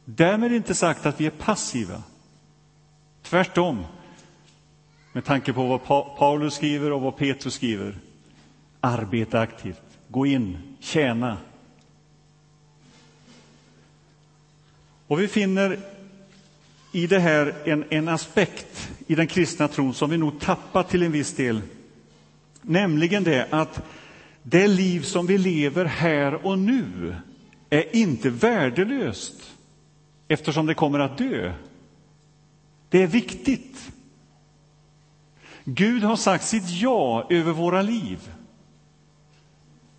Därmed 0.05 0.51
inte 0.53 0.75
sagt 0.75 1.05
att 1.05 1.21
vi 1.21 1.25
är 1.25 1.29
passiva. 1.29 2.03
Tvärtom. 3.21 3.85
Med 5.11 5.25
tanke 5.25 5.53
på 5.53 5.67
vad 5.67 6.17
Paulus 6.17 6.53
skriver 6.53 6.91
och 6.91 7.01
vad 7.01 7.17
Petrus 7.17 7.53
skriver. 7.53 7.97
Arbeta 8.79 9.39
aktivt, 9.39 9.81
gå 10.07 10.25
in, 10.25 10.57
tjäna. 10.79 11.37
Och 15.07 15.19
vi 15.19 15.27
finner 15.27 15.79
i 16.91 17.07
det 17.07 17.19
här 17.19 17.55
en, 17.65 17.85
en 17.89 18.07
aspekt 18.07 18.91
i 19.07 19.15
den 19.15 19.27
kristna 19.27 19.67
tron 19.67 19.93
som 19.93 20.09
vi 20.09 20.17
nog 20.17 20.39
tappat 20.39 20.89
till 20.89 21.03
en 21.03 21.11
viss 21.11 21.35
del. 21.35 21.61
Nämligen 22.61 23.23
det 23.23 23.47
att 23.49 23.81
det 24.43 24.67
liv 24.67 25.01
som 25.01 25.25
vi 25.25 25.37
lever 25.37 25.85
här 25.85 26.45
och 26.45 26.59
nu 26.59 27.15
är 27.69 27.95
inte 27.95 28.29
värdelöst 28.29 29.51
eftersom 30.27 30.65
det 30.65 30.73
kommer 30.73 30.99
att 30.99 31.17
dö. 31.17 31.53
Det 32.89 33.03
är 33.03 33.07
viktigt. 33.07 33.91
Gud 35.63 36.03
har 36.03 36.15
sagt 36.15 36.45
sitt 36.45 36.69
ja 36.69 37.27
över 37.29 37.51
våra 37.51 37.81
liv. 37.81 38.19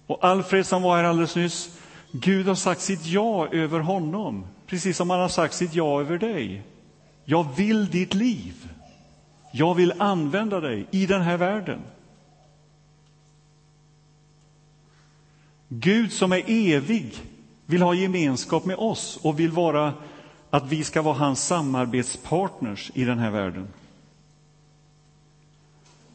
Och 0.06 0.24
Alfred 0.24 0.66
som 0.66 0.82
var 0.82 0.96
här 0.96 1.04
alldeles 1.04 1.36
nyss, 1.36 1.78
Gud 2.12 2.46
har 2.46 2.54
sagt 2.54 2.80
sitt 2.80 3.06
ja 3.06 3.48
över 3.52 3.80
honom, 3.80 4.46
precis 4.66 4.96
som 4.96 5.10
han 5.10 5.20
har 5.20 5.28
sagt 5.28 5.54
sitt 5.54 5.74
ja 5.74 6.00
över 6.00 6.18
dig. 6.18 6.62
Jag 7.24 7.56
vill 7.56 7.90
ditt 7.90 8.14
liv. 8.14 8.68
Jag 9.52 9.74
vill 9.74 9.92
använda 9.98 10.60
dig 10.60 10.86
i 10.90 11.06
den 11.06 11.22
här 11.22 11.36
världen. 11.36 11.80
Gud 15.68 16.12
som 16.12 16.32
är 16.32 16.42
evig 16.46 17.14
vill 17.66 17.82
ha 17.82 17.94
gemenskap 17.94 18.64
med 18.64 18.76
oss 18.76 19.18
och 19.22 19.40
vill 19.40 19.50
vara 19.50 19.92
att 20.50 20.72
vi 20.72 20.84
ska 20.84 21.02
vara 21.02 21.14
hans 21.14 21.46
samarbetspartners 21.46 22.90
i 22.94 23.04
den 23.04 23.18
här 23.18 23.30
världen. 23.30 23.68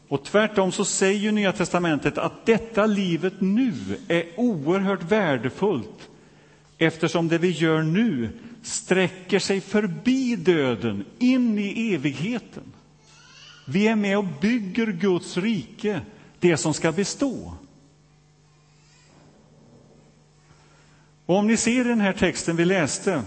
Och 0.08 0.24
tvärtom 0.24 0.72
så 0.72 0.86
säger 0.86 1.32
Nya 1.32 1.52
testamentet 1.52 2.18
att 2.18 2.46
detta 2.46 2.86
livet 2.86 3.34
nu 3.42 3.74
är 4.08 4.24
oerhört 4.38 5.04
värdefullt 5.12 6.10
eftersom 6.78 7.28
det 7.28 7.38
vi 7.38 7.50
gör 7.50 7.82
nu 7.82 8.30
sträcker 8.64 9.40
sig 9.40 9.62
förbi 9.62 10.36
döden 10.36 11.06
in 11.20 11.60
i 11.60 11.94
evigheten. 11.94 12.64
Vi 13.66 13.88
är 13.88 13.96
med 13.96 14.18
och 14.18 14.26
bygger 14.42 14.88
Guds 14.88 15.38
rike, 15.38 16.02
det 16.40 16.58
som 16.58 16.74
ska 16.74 16.92
bestå. 16.92 17.54
Och 21.30 21.36
om 21.36 21.48
ni 21.48 21.58
ser 21.58 21.84
den 21.84 22.02
här 22.02 22.14
texten 22.14 22.56
vi 22.56 22.66
läste, 22.66 23.24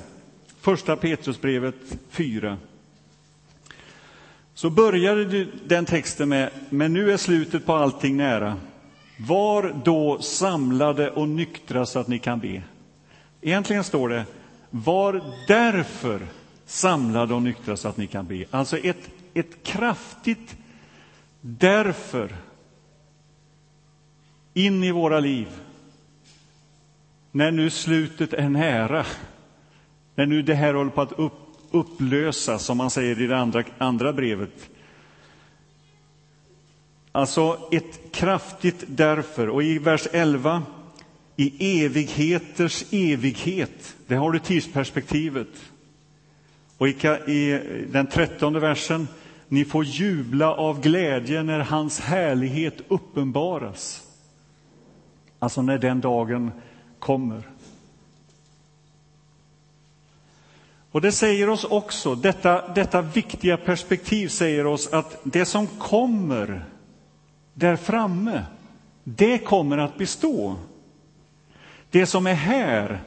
första 0.60 0.96
Petrusbrevet 0.96 1.74
4, 2.10 2.58
så 4.54 4.70
började 4.70 5.46
den 5.66 5.84
texten 5.84 6.28
med 6.28 6.50
”Men 6.70 6.92
nu 6.92 7.12
är 7.12 7.16
slutet 7.16 7.66
på 7.66 7.74
allting 7.74 8.16
nära. 8.16 8.56
Var 9.18 9.80
då 9.84 10.18
samlade 10.20 11.10
och 11.10 11.28
nyktra 11.28 11.86
så 11.86 11.98
att 11.98 12.08
ni 12.08 12.18
kan 12.18 12.38
be”. 12.38 12.62
Egentligen 13.40 13.84
står 13.84 14.08
det 14.08 14.24
”Var 14.70 15.22
därför 15.48 16.20
samlade 16.66 17.34
och 17.34 17.42
nyktra 17.42 17.76
så 17.76 17.88
att 17.88 17.96
ni 17.96 18.06
kan 18.06 18.26
be”. 18.26 18.44
Alltså 18.50 18.78
ett, 18.78 19.10
ett 19.34 19.62
kraftigt 19.62 20.56
därför 21.40 22.36
in 24.54 24.84
i 24.84 24.90
våra 24.90 25.20
liv 25.20 25.48
när 27.32 27.50
nu 27.50 27.70
slutet 27.70 28.32
är 28.32 28.48
nära, 28.48 29.04
när 30.14 30.26
nu 30.26 30.42
det 30.42 30.54
här 30.54 30.74
håller 30.74 30.90
på 30.90 31.00
att 31.00 31.12
upp, 31.12 31.32
upplösas, 31.70 32.64
som 32.64 32.78
man 32.78 32.90
säger 32.90 33.20
i 33.20 33.26
det 33.26 33.38
andra, 33.38 33.64
andra 33.78 34.12
brevet. 34.12 34.70
Alltså 37.12 37.68
ett 37.72 38.12
kraftigt 38.12 38.84
därför. 38.86 39.48
Och 39.48 39.62
i 39.62 39.78
vers 39.78 40.06
11, 40.12 40.62
i 41.36 41.84
evigheters 41.84 42.84
evighet, 42.92 43.96
det 44.06 44.14
har 44.14 44.32
du 44.32 44.38
tidsperspektivet. 44.38 45.48
Och 46.78 46.88
i, 46.88 46.90
i 47.26 47.60
den 47.92 48.06
trettonde 48.06 48.60
versen, 48.60 49.08
ni 49.48 49.64
får 49.64 49.84
jubla 49.84 50.54
av 50.54 50.80
glädje 50.80 51.42
när 51.42 51.60
hans 51.60 52.00
härlighet 52.00 52.74
uppenbaras. 52.88 54.02
Alltså 55.38 55.62
när 55.62 55.78
den 55.78 56.00
dagen 56.00 56.50
kommer. 57.02 57.42
Och 60.90 61.00
det 61.00 61.12
säger 61.12 61.48
oss 61.48 61.64
också, 61.64 62.14
detta, 62.14 62.68
detta 62.68 63.02
viktiga 63.02 63.56
perspektiv 63.56 64.28
säger 64.28 64.66
oss 64.66 64.92
att 64.92 65.20
det 65.22 65.44
som 65.44 65.66
kommer 65.66 66.64
där 67.54 67.76
framme, 67.76 68.44
det 69.04 69.38
kommer 69.38 69.78
att 69.78 69.98
bestå. 69.98 70.56
Det 71.90 72.06
som 72.06 72.26
är 72.26 72.34
här, 72.34 73.00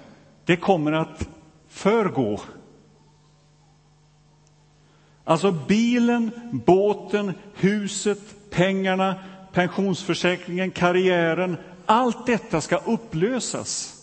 det 0.46 0.58
kommer 0.58 0.92
att 0.92 1.30
förgå. 1.70 2.40
Alltså 5.24 5.52
bilen, 5.52 6.32
båten, 6.52 7.34
huset, 7.54 8.20
pengarna, 8.52 9.16
pensionsförsäkringen, 9.54 10.72
karriären, 10.72 11.58
allt 11.86 12.26
detta 12.26 12.62
ska 12.62 12.78
upplösas. 12.78 14.02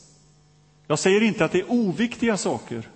Jag 0.87 0.99
säger 0.99 1.23
inte 1.23 1.45
att 1.45 1.53
det 1.53 1.61
är 1.61 1.71
oviktiga 1.73 2.37
saker. 2.37 2.89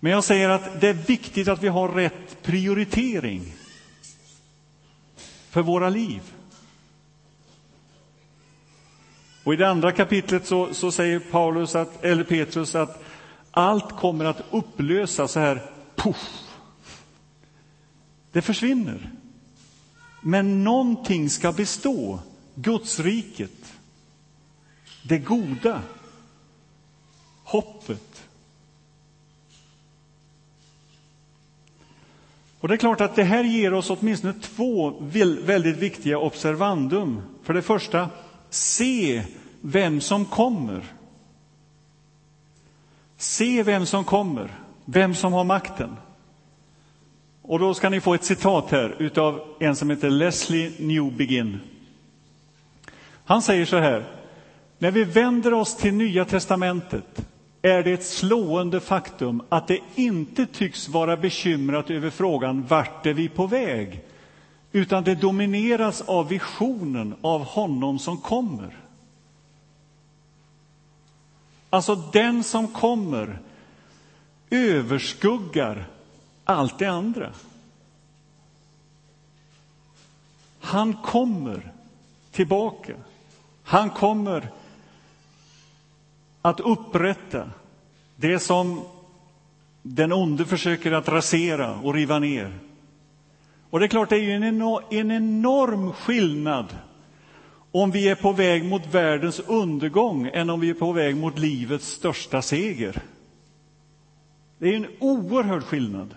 Men 0.00 0.12
jag 0.12 0.24
säger 0.24 0.48
att 0.48 0.80
det 0.80 0.88
är 0.88 0.94
viktigt 0.94 1.48
att 1.48 1.62
vi 1.62 1.68
har 1.68 1.88
rätt 1.88 2.42
prioritering 2.42 3.54
för 5.50 5.62
våra 5.62 5.88
liv. 5.88 6.22
Och 9.44 9.54
I 9.54 9.56
det 9.56 9.68
andra 9.68 9.92
kapitlet 9.92 10.46
så, 10.46 10.74
så 10.74 10.92
säger 10.92 11.18
Paulus 11.18 11.74
att, 11.74 12.04
eller 12.04 12.24
Petrus 12.24 12.74
att 12.74 13.02
allt 13.50 13.96
kommer 13.96 14.24
att 14.24 14.42
upplösas 14.50 15.32
så 15.32 15.40
här, 15.40 15.70
puff. 15.96 16.44
Det 18.32 18.42
försvinner. 18.42 19.10
Men 20.20 20.64
någonting 20.64 21.30
ska 21.30 21.52
bestå. 21.52 22.20
Gudsriket, 22.60 23.78
det 25.02 25.18
goda, 25.18 25.82
hoppet. 27.44 28.28
Och 32.60 32.68
det 32.68 32.74
är 32.74 32.78
klart 32.78 33.00
att 33.00 33.16
det 33.16 33.24
här 33.24 33.44
ger 33.44 33.74
oss 33.74 33.90
åtminstone 33.90 34.32
två 34.32 34.90
väldigt 35.42 35.76
viktiga 35.76 36.18
observandum. 36.18 37.22
För 37.42 37.54
det 37.54 37.62
första, 37.62 38.10
se 38.50 39.24
vem 39.60 40.00
som 40.00 40.24
kommer. 40.24 40.84
Se 43.16 43.62
vem 43.62 43.86
som 43.86 44.04
kommer, 44.04 44.58
vem 44.84 45.14
som 45.14 45.32
har 45.32 45.44
makten. 45.44 45.96
Och 47.42 47.58
då 47.58 47.74
ska 47.74 47.88
ni 47.88 48.00
få 48.00 48.14
ett 48.14 48.24
citat 48.24 48.70
här 48.70 49.18
av 49.18 49.40
en 49.60 49.76
som 49.76 49.90
heter 49.90 50.10
Leslie 50.10 50.72
Newbegin. 50.78 51.60
Han 53.28 53.42
säger 53.42 53.66
så 53.66 53.76
här, 53.76 54.04
när 54.78 54.90
vi 54.90 55.04
vänder 55.04 55.54
oss 55.54 55.76
till 55.76 55.94
Nya 55.94 56.24
testamentet 56.24 57.26
är 57.62 57.82
det 57.82 57.92
ett 57.92 58.06
slående 58.06 58.80
faktum 58.80 59.42
att 59.48 59.68
det 59.68 59.80
inte 59.94 60.46
tycks 60.46 60.88
vara 60.88 61.16
bekymrat 61.16 61.90
över 61.90 62.10
frågan 62.10 62.66
vart 62.66 63.06
är 63.06 63.14
vi 63.14 63.28
på 63.28 63.46
väg, 63.46 64.00
utan 64.72 65.04
det 65.04 65.14
domineras 65.14 66.00
av 66.00 66.28
visionen 66.28 67.14
av 67.20 67.44
honom 67.44 67.98
som 67.98 68.18
kommer. 68.18 68.76
Alltså 71.70 71.94
den 71.94 72.44
som 72.44 72.68
kommer 72.68 73.38
överskuggar 74.50 75.84
allt 76.44 76.78
det 76.78 76.86
andra. 76.86 77.32
han 80.68 80.94
kommer 80.94 81.72
tillbaka. 82.30 82.92
Han 83.68 83.90
kommer 83.90 84.50
att 86.42 86.60
upprätta 86.60 87.50
det 88.16 88.38
som 88.38 88.84
den 89.82 90.12
onde 90.12 90.46
försöker 90.46 90.92
att 90.92 91.08
rasera 91.08 91.74
och 91.74 91.94
riva 91.94 92.18
ner. 92.18 92.58
Och 93.70 93.78
det 93.78 93.86
är 93.86 93.88
klart, 93.88 94.08
det 94.08 94.16
är 94.16 94.20
ju 94.20 94.32
en 94.32 94.44
enorm, 94.44 94.84
en 94.90 95.10
enorm 95.10 95.92
skillnad 95.92 96.76
om 97.72 97.90
vi 97.90 98.08
är 98.08 98.14
på 98.14 98.32
väg 98.32 98.64
mot 98.64 98.94
världens 98.94 99.40
undergång 99.40 100.30
än 100.32 100.50
om 100.50 100.60
vi 100.60 100.70
är 100.70 100.74
på 100.74 100.92
väg 100.92 101.16
mot 101.16 101.38
livets 101.38 101.86
största 101.86 102.42
seger. 102.42 103.02
Det 104.58 104.68
är 104.68 104.76
en 104.76 104.86
oerhörd 104.98 105.62
skillnad. 105.62 106.14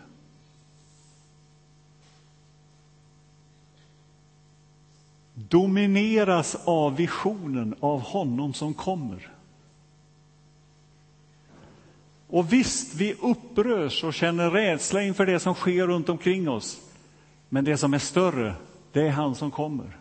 Domineras 5.51 6.57
av 6.65 6.95
visionen 6.95 7.75
av 7.79 7.99
honom 7.99 8.53
som 8.53 8.73
kommer. 8.73 9.31
Och 12.27 12.53
visst, 12.53 12.95
vi 12.95 13.13
upprörs 13.13 14.03
och 14.03 14.13
känner 14.13 14.51
rädsla 14.51 15.03
inför 15.03 15.25
det 15.25 15.39
som 15.39 15.53
sker 15.53 15.87
runt 15.87 16.09
omkring 16.09 16.49
oss. 16.49 16.81
Men 17.49 17.65
det 17.65 17.77
som 17.77 17.93
är 17.93 17.99
större, 17.99 18.55
det 18.91 19.01
är 19.01 19.09
han 19.09 19.35
som 19.35 19.51
kommer. 19.51 19.97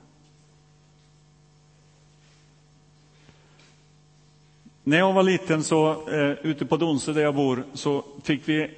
När 4.84 4.98
jag 4.98 5.12
var 5.12 5.22
liten, 5.22 5.64
så, 5.64 6.08
eh, 6.08 6.30
ute 6.30 6.66
på 6.66 6.76
Donsö 6.76 7.12
där 7.12 7.22
jag 7.22 7.34
bor, 7.34 7.64
så 7.74 8.04
fick 8.22 8.48
vi 8.48 8.70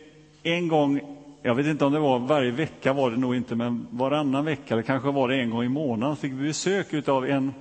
en 0.43 0.69
gång, 0.69 1.12
jag 1.43 1.55
vet 1.55 1.67
inte 1.67 1.85
om 1.85 1.93
det 1.93 1.99
var 1.99 2.19
varje 2.19 2.51
vecka 2.51 2.93
var 2.93 3.11
det 3.11 3.17
nog 3.17 3.37
inte, 3.37 3.55
men 3.55 3.87
varannan 3.91 4.45
vecka, 4.45 4.75
eller 4.75 4.83
kanske 4.83 5.11
var 5.11 5.29
det 5.29 5.37
en 5.37 5.51
gång 5.51 5.65
i 5.65 5.69
månaden, 5.69 6.17
fick 6.17 6.33
vi 6.33 6.47
besök 6.47 7.09
av 7.09 7.27
en, 7.27 7.55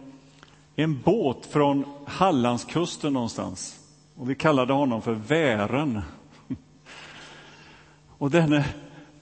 en 0.76 1.02
båt 1.02 1.46
från 1.46 1.86
Hallandskusten 2.06 3.14
någonstans. 3.14 3.80
Och 4.16 4.30
vi 4.30 4.36
kallade 4.36 4.74
honom 4.74 5.02
för 5.02 5.14
Vären. 5.14 6.02
Och 8.18 8.32
denne, 8.32 8.66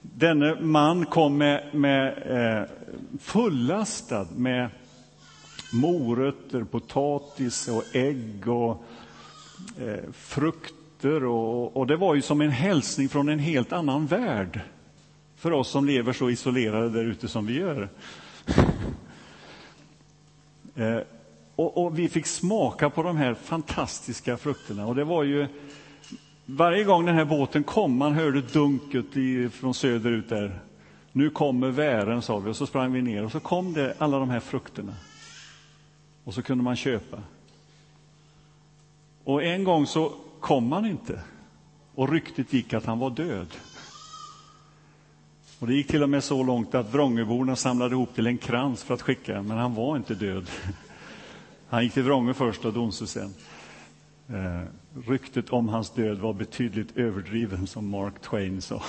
denne 0.00 0.60
man 0.60 1.06
kom 1.06 1.38
med, 1.38 1.74
med 1.74 2.08
eh, 2.26 2.64
fullastad 3.20 4.26
med 4.36 4.68
morötter, 5.72 6.64
potatis 6.64 7.68
och 7.68 7.96
ägg 7.96 8.48
och 8.48 8.84
eh, 9.80 10.10
frukter. 11.00 11.24
Och, 11.24 11.76
och 11.76 11.86
det 11.86 11.96
var 11.96 12.14
ju 12.14 12.22
som 12.22 12.40
en 12.40 12.50
hälsning 12.50 13.08
från 13.08 13.28
en 13.28 13.38
helt 13.38 13.72
annan 13.72 14.06
värld 14.06 14.60
för 15.36 15.52
oss 15.52 15.68
som 15.68 15.84
lever 15.84 16.12
så 16.12 16.30
isolerade 16.30 16.90
där 16.90 17.04
ute 17.04 17.28
som 17.28 17.46
vi 17.46 17.58
gör. 17.58 17.88
eh, 20.74 20.98
och, 21.56 21.84
och, 21.84 21.98
vi 21.98 22.08
fick 22.08 22.26
smaka 22.26 22.90
på 22.90 23.02
de 23.02 23.16
här 23.16 23.34
fantastiska 23.34 24.36
frukterna. 24.36 24.86
Och 24.86 24.94
det 24.94 25.04
var 25.04 25.24
ju 25.24 25.46
varje 26.46 26.84
gång 26.84 27.06
den 27.06 27.14
här 27.14 27.24
båten 27.24 27.62
kom, 27.62 27.96
man 27.96 28.12
hörde 28.12 28.40
dunket 28.40 29.16
i, 29.16 29.48
från 29.48 29.74
söderut 29.74 30.28
där. 30.28 30.60
Nu 31.12 31.30
kommer 31.30 31.70
vären, 31.70 32.22
sa 32.22 32.38
vi, 32.38 32.50
och 32.50 32.56
så 32.56 32.66
sprang 32.66 32.92
vi 32.92 33.02
ner 33.02 33.24
och 33.24 33.32
så 33.32 33.40
kom 33.40 33.72
det 33.72 33.94
alla 33.98 34.18
de 34.18 34.30
här 34.30 34.40
frukterna. 34.40 34.92
Och 36.24 36.34
så 36.34 36.42
kunde 36.42 36.64
man 36.64 36.76
köpa. 36.76 37.18
Och 39.24 39.42
en 39.42 39.64
gång 39.64 39.86
så 39.86 40.12
kom 40.40 40.72
han 40.72 40.86
inte. 40.86 41.20
Och 41.94 42.12
ryktet 42.12 42.52
gick 42.52 42.74
att 42.74 42.86
han 42.86 42.98
var 42.98 43.10
död. 43.10 43.48
Och 45.58 45.66
det 45.66 45.74
gick 45.74 45.88
till 45.88 46.02
och 46.02 46.10
med 46.10 46.24
så 46.24 46.42
långt 46.42 46.74
att 46.74 46.94
Vrångeborna 46.94 47.56
samlade 47.56 47.94
ihop 47.94 48.14
till 48.14 48.26
en 48.26 48.38
krans 48.38 48.82
för 48.82 48.94
att 48.94 49.02
skicka, 49.02 49.42
men 49.42 49.58
han 49.58 49.74
var 49.74 49.96
inte 49.96 50.14
död. 50.14 50.50
Han 51.68 51.84
gick 51.84 51.92
till 51.92 52.02
Vrångö 52.02 52.34
först 52.34 52.64
och 52.64 52.72
Donsö 52.72 53.06
sen. 53.06 53.34
Eh, 54.28 54.62
ryktet 55.06 55.50
om 55.50 55.68
hans 55.68 55.90
död 55.90 56.18
var 56.18 56.32
betydligt 56.32 56.96
överdriven, 56.96 57.66
som 57.66 57.88
Mark 57.88 58.20
Twain 58.20 58.62
sa. 58.62 58.82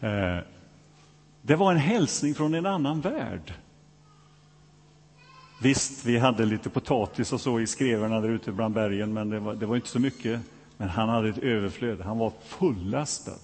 Eh, 0.00 0.38
det 1.42 1.56
var 1.56 1.72
en 1.72 1.78
hälsning 1.78 2.34
från 2.34 2.54
en 2.54 2.66
annan 2.66 3.00
värld. 3.00 3.52
Visst, 5.58 6.04
vi 6.04 6.18
hade 6.18 6.44
lite 6.44 6.70
potatis 6.70 7.32
och 7.32 7.40
så 7.40 7.60
i 7.60 7.66
skrevarna 7.66 8.20
där 8.20 8.28
ute 8.28 8.52
bland 8.52 8.74
bergen, 8.74 9.12
men 9.12 9.30
det 9.30 9.38
var, 9.38 9.54
det 9.54 9.66
var 9.66 9.76
inte 9.76 9.88
så 9.88 9.98
mycket. 9.98 10.40
Men 10.76 10.88
han 10.88 11.08
hade 11.08 11.28
ett 11.28 11.38
överflöd, 11.38 12.00
han 12.00 12.18
var 12.18 12.32
fullastad. 12.44 13.38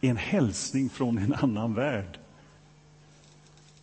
En 0.00 0.16
hälsning 0.16 0.90
från 0.90 1.18
en 1.18 1.34
annan 1.34 1.74
värld. 1.74 2.18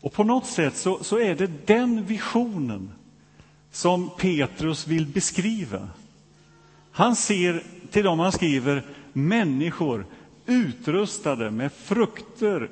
Och 0.01 0.13
på 0.13 0.23
något 0.23 0.45
sätt 0.45 0.75
så, 0.75 1.03
så 1.03 1.19
är 1.19 1.35
det 1.35 1.67
den 1.67 2.05
visionen 2.05 2.91
som 3.71 4.09
Petrus 4.17 4.87
vill 4.87 5.07
beskriva. 5.07 5.89
Han 6.91 7.15
ser 7.15 7.63
till 7.91 8.03
dem 8.03 8.19
han 8.19 8.31
skriver 8.31 8.85
människor 9.13 10.05
utrustade 10.45 11.51
med 11.51 11.71
frukter, 11.71 12.69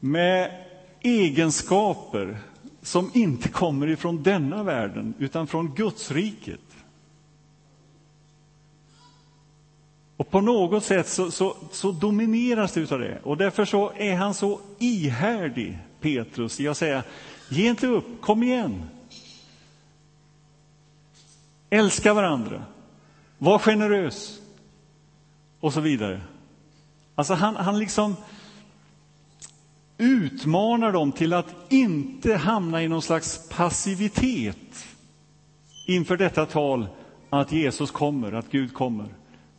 med 0.00 0.64
egenskaper 1.00 2.38
som 2.82 3.10
inte 3.14 3.48
kommer 3.48 3.86
ifrån 3.86 4.22
denna 4.22 4.62
världen, 4.62 5.14
utan 5.18 5.46
från 5.46 5.74
Gudsriket. 5.74 6.60
Och 10.16 10.30
på 10.30 10.40
något 10.40 10.84
sätt 10.84 11.08
så, 11.08 11.30
så, 11.30 11.56
så 11.72 11.92
domineras 11.92 12.72
det 12.72 12.92
av 12.92 12.98
det. 12.98 13.20
Och 13.22 13.36
därför 13.36 13.64
så 13.64 13.92
är 13.96 14.14
han 14.14 14.34
så 14.34 14.60
ihärdig, 14.78 15.78
Petrus, 16.00 16.60
i 16.60 16.68
att 16.68 16.76
säga, 16.76 17.02
ge 17.48 17.68
inte 17.68 17.86
upp, 17.86 18.04
kom 18.20 18.42
igen. 18.42 18.82
Älska 21.70 22.14
varandra, 22.14 22.62
var 23.38 23.58
generös 23.58 24.40
och 25.60 25.72
så 25.72 25.80
vidare. 25.80 26.20
Alltså 27.14 27.34
han, 27.34 27.56
han 27.56 27.78
liksom 27.78 28.16
utmanar 29.98 30.92
dem 30.92 31.12
till 31.12 31.32
att 31.32 31.54
inte 31.68 32.34
hamna 32.34 32.82
i 32.82 32.88
någon 32.88 33.02
slags 33.02 33.48
passivitet 33.48 34.86
inför 35.86 36.16
detta 36.16 36.46
tal 36.46 36.86
att 37.30 37.52
Jesus 37.52 37.90
kommer, 37.90 38.32
att 38.32 38.50
Gud 38.50 38.74
kommer. 38.74 39.06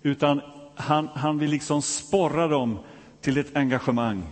Utan 0.01 0.41
han, 0.75 1.09
han 1.13 1.39
vill 1.39 1.49
liksom 1.49 1.81
sporra 1.81 2.47
dem 2.47 2.79
till 3.21 3.37
ett 3.37 3.55
engagemang. 3.55 4.23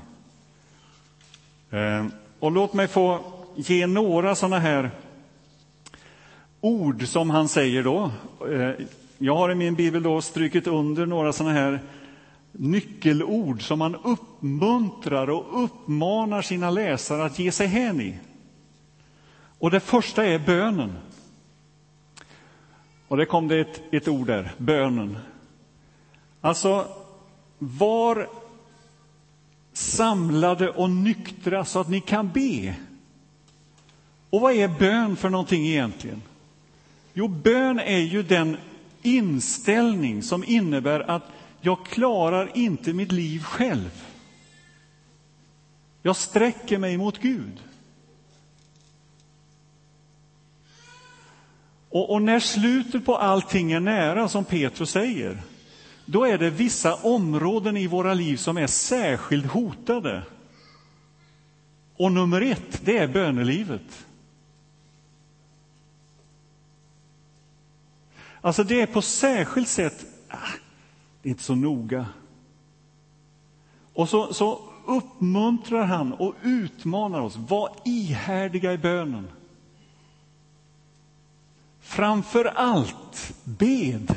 Eh, 1.69 2.05
och 2.39 2.51
låt 2.51 2.73
mig 2.73 2.87
få 2.87 3.19
ge 3.55 3.87
några 3.87 4.35
sådana 4.35 4.59
här 4.59 4.91
ord 6.61 7.07
som 7.07 7.29
han 7.29 7.47
säger 7.47 7.83
då. 7.83 8.11
Eh, 8.51 8.85
jag 9.17 9.35
har 9.35 9.51
i 9.51 9.55
min 9.55 9.75
bibel 9.75 10.03
då 10.03 10.21
strukit 10.21 10.67
under 10.67 11.05
några 11.05 11.33
sådana 11.33 11.53
här 11.53 11.79
nyckelord 12.51 13.61
som 13.67 13.79
man 13.79 13.95
uppmuntrar 13.95 15.29
och 15.29 15.63
uppmanar 15.63 16.41
sina 16.41 16.69
läsare 16.69 17.25
att 17.25 17.39
ge 17.39 17.51
sig 17.51 17.67
hän 17.67 18.01
i. 18.01 18.17
Och 19.59 19.71
det 19.71 19.79
första 19.79 20.25
är 20.25 20.39
bönen. 20.39 20.97
Och 23.07 23.17
det 23.17 23.25
kom 23.25 23.47
det 23.47 23.59
ett, 23.59 23.81
ett 23.91 24.07
ord 24.07 24.27
där, 24.27 24.51
bönen. 24.57 25.17
Alltså, 26.41 26.87
var 27.57 28.27
samlade 29.73 30.69
och 30.69 30.89
nyktra 30.89 31.65
så 31.65 31.79
att 31.79 31.89
ni 31.89 32.01
kan 32.01 32.31
be. 32.31 32.75
Och 34.29 34.41
vad 34.41 34.53
är 34.53 34.67
bön 34.67 35.15
för 35.15 35.29
någonting 35.29 35.67
egentligen? 35.67 36.21
Jo, 37.13 37.27
bön 37.27 37.79
är 37.79 37.99
ju 37.99 38.23
den 38.23 38.57
inställning 39.01 40.23
som 40.23 40.43
innebär 40.43 40.99
att 40.99 41.23
jag 41.61 41.85
klarar 41.85 42.57
inte 42.57 42.93
mitt 42.93 43.11
liv 43.11 43.43
själv. 43.43 44.05
Jag 46.01 46.15
sträcker 46.15 46.77
mig 46.77 46.97
mot 46.97 47.17
Gud. 47.17 47.63
Och, 51.89 52.13
och, 52.13 52.21
när 52.21 52.39
slutet 52.39 53.05
på 53.05 53.17
allting 53.17 53.71
är 53.71 53.79
nära, 53.79 54.27
som 54.27 54.45
Petrus 54.45 54.91
säger, 54.91 55.41
då 56.05 56.25
är 56.25 56.37
det 56.37 56.49
vissa 56.49 56.95
områden 56.95 57.77
i 57.77 57.87
våra 57.87 58.13
liv 58.13 58.37
som 58.37 58.57
är 58.57 58.67
särskilt 58.67 59.45
hotade. 59.45 60.23
Och 61.95 62.11
nummer 62.11 62.41
ett, 62.41 62.81
det 62.85 62.97
är 62.97 63.07
bönelivet. 63.07 64.05
Alltså 68.41 68.63
det 68.63 68.81
är 68.81 68.85
på 68.85 69.01
särskilt 69.01 69.67
sätt, 69.67 70.05
ah, 70.27 70.37
det 71.21 71.29
är 71.29 71.31
inte 71.31 71.43
så 71.43 71.55
noga. 71.55 72.05
Och 73.93 74.09
så, 74.09 74.33
så 74.33 74.61
uppmuntrar 74.85 75.85
han 75.85 76.13
och 76.13 76.35
utmanar 76.43 77.21
oss, 77.21 77.35
var 77.35 77.69
ihärdiga 77.85 78.73
i 78.73 78.77
bönen. 78.77 79.27
Framför 81.79 82.45
allt, 82.45 83.33
bed. 83.43 84.15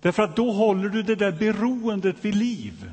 Därför 0.00 0.22
att 0.22 0.36
då 0.36 0.52
håller 0.52 0.88
du 0.88 1.02
det 1.02 1.14
där 1.14 1.32
beroendet 1.32 2.24
vid 2.24 2.34
liv. 2.34 2.92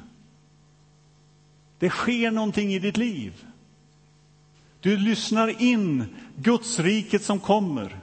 Det 1.79 1.89
sker 1.89 2.31
någonting 2.31 2.73
i 2.73 2.79
ditt 2.79 2.97
liv. 2.97 3.45
Du 4.79 4.97
lyssnar 4.97 5.61
in 5.61 6.05
Guds 6.35 6.79
riket 6.79 7.23
som 7.23 7.39
kommer. 7.39 7.99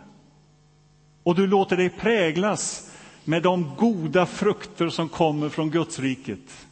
Och 1.22 1.34
du 1.34 1.46
låter 1.46 1.76
dig 1.76 1.88
präglas 1.90 2.85
med 3.28 3.42
de 3.42 3.76
goda 3.76 4.26
frukter 4.26 4.88
som 4.88 5.08
kommer 5.08 5.48
från 5.48 5.70
Guds 5.70 5.98
riket. 5.98 6.66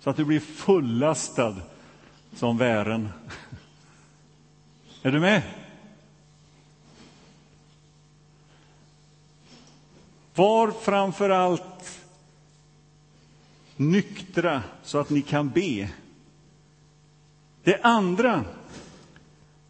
Så 0.00 0.10
att 0.10 0.16
du 0.16 0.24
blir 0.24 0.40
fullastad 0.40 1.56
som 2.34 2.58
vären. 2.58 3.08
Är 5.02 5.12
du 5.12 5.20
med? 5.20 5.42
Var 10.34 10.70
framför 10.70 11.30
allt 11.30 12.00
nyktra 13.76 14.62
så 14.82 14.98
att 14.98 15.10
ni 15.10 15.22
kan 15.22 15.50
be. 15.50 15.90
Det 17.62 17.80
andra 17.82 18.44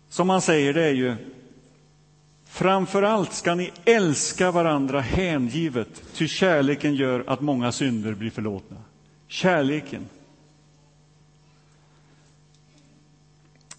som 0.09 0.27
man 0.27 0.41
säger 0.41 0.75
det 0.75 0.85
är 0.85 0.95
ju 0.95 1.17
framför 2.55 3.03
allt 3.03 3.33
ska 3.33 3.55
ni 3.55 3.71
älska 3.85 4.51
varandra 4.51 5.01
hängivet, 5.01 6.03
ty 6.13 6.29
kärleken 6.29 6.95
gör 6.95 7.25
att 7.27 7.41
många 7.41 7.73
synder 7.73 8.15
blir 8.15 8.31
förlåtna. 8.31 8.77
Kärleken. 9.29 10.07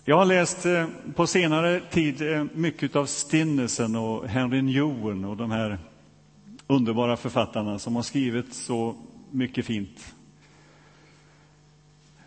Jag 0.05 0.17
har 0.17 0.25
läst 0.25 0.65
eh, 0.65 0.87
på 1.15 1.27
senare 1.27 1.81
tid 1.91 2.21
eh, 2.21 2.43
mycket 2.53 2.95
av 2.95 3.05
Stinnesen 3.05 3.95
och 3.95 4.27
Henry 4.27 4.61
Newell 4.61 5.25
och 5.25 5.37
de 5.37 5.51
här 5.51 5.79
underbara 6.67 7.17
författarna 7.17 7.79
som 7.79 7.95
har 7.95 8.03
skrivit 8.03 8.53
så 8.53 8.95
mycket 9.31 9.65
fint. 9.65 10.13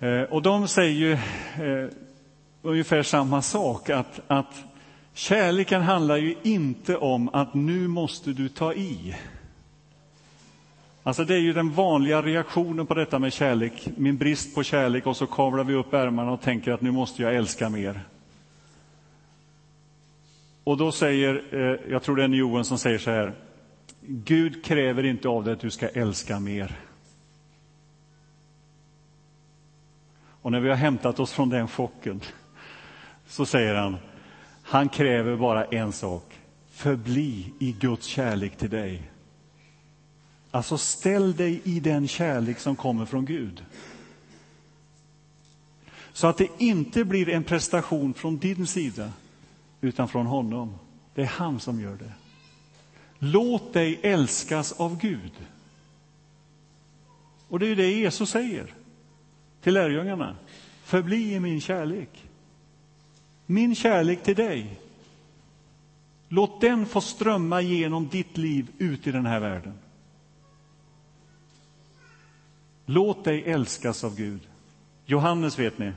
Eh, 0.01 0.23
och 0.23 0.43
de 0.43 0.69
säger 0.69 0.95
ju 0.95 1.19
ungefär 2.63 3.03
samma 3.03 3.43
sak, 3.43 3.91
att, 3.91 4.21
att 4.27 4.65
kärleken 5.19 5.83
handlar 5.83 6.17
ju 6.17 6.35
inte 6.43 6.97
om 6.97 7.29
att 7.29 7.55
nu 7.55 7.89
måste 7.89 8.33
du 8.33 8.49
ta 8.49 8.75
i. 8.75 9.17
Alltså 11.03 11.25
det 11.25 11.35
är 11.35 11.39
ju 11.39 11.53
den 11.53 11.71
vanliga 11.71 12.23
reaktionen 12.23 12.87
på 12.87 12.95
detta 12.95 13.19
med 13.19 13.33
kärlek, 13.33 13.89
min 13.97 14.17
brist 14.17 14.55
på 14.55 14.63
kärlek 14.63 15.07
och 15.07 15.17
så 15.17 15.27
kavlar 15.27 15.65
vi 15.65 15.75
upp 15.75 15.95
ärmarna 15.95 16.33
och 16.33 16.41
tänker 16.41 16.73
att 16.73 16.81
nu 16.81 16.91
måste 16.91 17.23
jag 17.23 17.35
älska 17.35 17.69
mer. 17.69 18.01
Och 20.65 20.77
då 20.77 20.93
säger, 20.93 21.43
eh, 21.53 21.93
jag 21.93 22.03
tror 22.03 22.17
det 22.17 22.25
är 22.25 22.29
Johan 22.29 22.65
som 22.65 22.79
säger 22.79 22.99
så 22.99 23.11
här, 23.11 23.33
Gud 24.01 24.65
kräver 24.65 25.05
inte 25.05 25.29
av 25.29 25.45
dig 25.45 25.53
att 25.53 25.61
du 25.61 25.71
ska 25.71 25.89
älska 25.89 26.41
mer. 26.41 26.77
Och 30.43 30.53
när 30.53 30.61
vi 30.61 30.69
har 30.69 30.77
hämtat 30.77 31.21
oss 31.21 31.33
från 31.33 31.49
den 31.49 31.69
chocken 31.69 32.21
så 33.27 33.47
säger 33.47 33.75
han, 33.75 33.97
han 34.69 34.89
kräver 34.89 35.37
bara 35.37 35.65
en 35.65 35.93
sak, 35.93 36.39
förbli 36.71 37.53
i 37.59 37.73
Guds 37.73 38.07
kärlek 38.07 38.57
till 38.57 38.71
dig. 38.71 39.11
Alltså 40.51 40.79
ställ 40.79 41.37
dig 41.37 41.61
i 41.65 41.81
den 41.81 42.09
kärlek 42.09 42.59
som 42.59 42.77
kommer 42.77 43.07
från 43.07 43.25
Gud. 43.25 43.65
Så 46.13 46.27
att 46.27 46.39
det 46.39 46.49
inte 46.59 47.05
blir 47.05 47.29
en 47.29 47.45
prestation 47.45 48.15
från 48.15 48.39
din 48.39 48.67
sida, 48.67 49.13
utan 49.81 50.09
från 50.09 50.27
honom. 50.27 50.75
Det 51.15 51.23
är 51.23 51.27
han 51.27 51.61
som 51.61 51.81
gör 51.81 51.97
det. 51.97 52.13
Låt 53.19 53.73
dig 53.73 54.01
älskas 54.03 54.73
av 54.73 54.99
Gud. 54.99 55.33
Och 57.49 57.59
det 57.59 57.67
är 57.67 57.77
det 57.77 57.93
Jesus 57.93 58.31
säger 58.31 58.75
till 59.63 59.75
lärjungarna. 59.75 60.37
Förbli 60.85 61.35
i 61.35 61.41
min 61.41 61.61
kärlek. 61.61 62.28
Min 63.51 63.75
kärlek 63.75 64.23
till 64.23 64.37
dig. 64.37 64.81
Låt 66.29 66.61
den 66.61 66.87
få 66.87 67.01
strömma 67.01 67.61
genom 67.61 68.09
ditt 68.09 68.37
liv 68.37 68.67
ut 68.79 69.07
i 69.07 69.13
den 69.13 69.27
här 69.27 69.41
världen. 69.41 69.79
Låt 72.87 73.25
dig 73.25 73.43
älskas 73.43 74.05
av 74.05 74.17
Gud. 74.17 74.41
Johannes 75.07 75.59
vet 75.59 75.79
ni, 75.79 75.93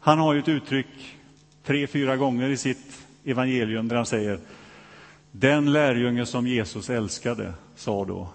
han 0.00 0.18
har 0.18 0.34
ju 0.34 0.40
ett 0.40 0.48
uttryck 0.48 1.16
tre, 1.64 1.86
fyra 1.86 2.16
gånger 2.16 2.48
i 2.48 2.56
sitt 2.56 3.06
evangelium 3.24 3.88
där 3.88 3.96
han 3.96 4.06
säger 4.06 4.40
den 5.32 5.72
lärjunge 5.72 6.26
som 6.26 6.46
Jesus 6.46 6.90
älskade 6.90 7.54
sa 7.76 8.04
då. 8.04 8.28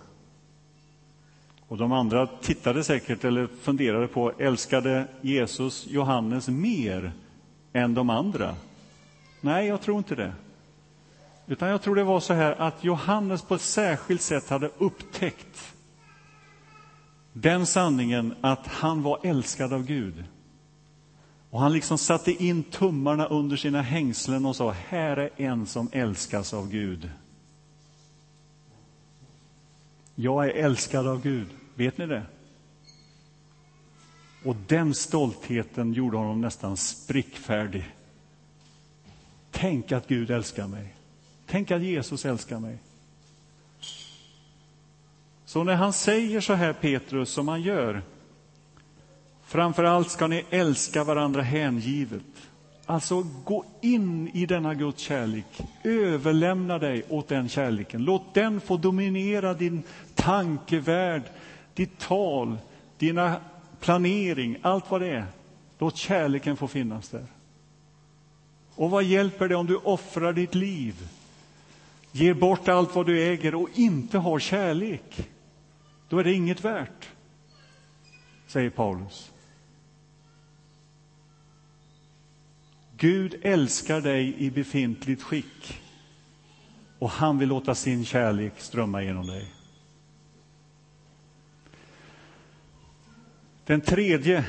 Och 1.67 1.77
de 1.77 1.91
andra 1.91 2.27
tittade 2.27 2.83
säkert 2.83 3.23
eller 3.23 3.47
funderade 3.61 4.07
på, 4.07 4.31
älskade 4.39 5.07
Jesus 5.21 5.87
Johannes 5.87 6.47
mer 6.47 7.11
än 7.73 7.93
de 7.93 8.09
andra? 8.09 8.55
Nej, 9.41 9.67
jag 9.67 9.81
tror 9.81 9.97
inte 9.97 10.15
det. 10.15 10.33
Utan 11.47 11.69
jag 11.69 11.81
tror 11.81 11.95
det 11.95 12.03
var 12.03 12.19
så 12.19 12.33
här 12.33 12.51
att 12.51 12.83
Johannes 12.83 13.41
på 13.41 13.55
ett 13.55 13.61
särskilt 13.61 14.21
sätt 14.21 14.49
hade 14.49 14.69
upptäckt 14.77 15.73
den 17.33 17.65
sanningen 17.65 18.35
att 18.41 18.67
han 18.67 19.03
var 19.03 19.19
älskad 19.23 19.73
av 19.73 19.85
Gud. 19.85 20.23
Och 21.49 21.59
han 21.59 21.73
liksom 21.73 21.97
satte 21.97 22.43
in 22.43 22.63
tummarna 22.63 23.25
under 23.25 23.57
sina 23.57 23.81
hängslen 23.81 24.45
och 24.45 24.55
sa, 24.55 24.71
här 24.71 25.17
är 25.17 25.29
en 25.37 25.65
som 25.65 25.89
älskas 25.91 26.53
av 26.53 26.69
Gud. 26.69 27.09
Jag 30.15 30.45
är 30.45 30.49
älskad 30.49 31.07
av 31.07 31.21
Gud, 31.21 31.47
vet 31.75 31.97
ni 31.97 32.07
det? 32.07 32.23
Och 34.43 34.55
den 34.67 34.93
stoltheten 34.93 35.93
gjorde 35.93 36.17
honom 36.17 36.41
nästan 36.41 36.77
sprickfärdig. 36.77 37.85
Tänk 39.51 39.91
att 39.91 40.07
Gud 40.07 40.31
älskar 40.31 40.67
mig. 40.67 40.95
Tänk 41.45 41.71
att 41.71 41.81
Jesus 41.81 42.25
älskar 42.25 42.59
mig. 42.59 42.77
Så 45.45 45.63
när 45.63 45.75
han 45.75 45.93
säger 45.93 46.41
så 46.41 46.53
här, 46.53 46.73
Petrus, 46.73 47.29
som 47.29 47.47
han 47.47 47.61
gör, 47.61 48.03
Framför 49.53 49.83
allt 49.83 50.09
ska 50.09 50.27
ni 50.27 50.45
älska 50.49 51.03
varandra 51.03 51.41
hängivet. 51.41 52.21
Alltså, 52.85 53.25
gå 53.43 53.65
in 53.81 54.27
i 54.33 54.45
denna 54.45 54.73
Guds 54.73 55.01
kärlek. 55.01 55.61
Överlämna 55.83 56.79
dig 56.79 57.03
åt 57.09 57.27
den 57.27 57.49
kärleken. 57.49 58.03
Låt 58.03 58.33
den 58.33 58.61
få 58.61 58.77
dominera 58.77 59.53
din 59.53 59.83
tankevärld, 60.15 61.23
ditt 61.73 61.99
tal, 61.99 62.57
dina 62.97 63.35
planering, 63.83 64.57
allt 64.61 64.91
vad 64.91 65.01
det 65.01 65.09
är. 65.09 65.25
Låt 65.79 65.97
kärleken 65.97 66.57
få 66.57 66.67
finnas 66.67 67.09
där. 67.09 67.25
Och 68.75 68.89
vad 68.89 69.03
hjälper 69.03 69.47
det 69.47 69.55
om 69.55 69.67
du 69.67 69.75
offrar 69.75 70.33
ditt 70.33 70.55
liv, 70.55 71.09
ger 72.11 72.33
bort 72.33 72.67
allt 72.67 72.95
vad 72.95 73.05
du 73.05 73.23
äger 73.23 73.55
och 73.55 73.69
inte 73.73 74.17
har 74.17 74.39
kärlek? 74.39 75.29
Då 76.09 76.17
är 76.17 76.23
det 76.23 76.33
inget 76.33 76.65
värt, 76.65 77.09
säger 78.47 78.69
Paulus. 78.69 79.31
Gud 82.97 83.35
älskar 83.41 84.01
dig 84.01 84.35
i 84.37 84.51
befintligt 84.51 85.23
skick 85.23 85.81
och 86.99 87.09
han 87.09 87.37
vill 87.37 87.49
låta 87.49 87.75
sin 87.75 88.05
kärlek 88.05 88.53
strömma 88.57 89.03
genom 89.03 89.27
dig. 89.27 89.47
Den 93.65 93.81
tredje 93.81 94.45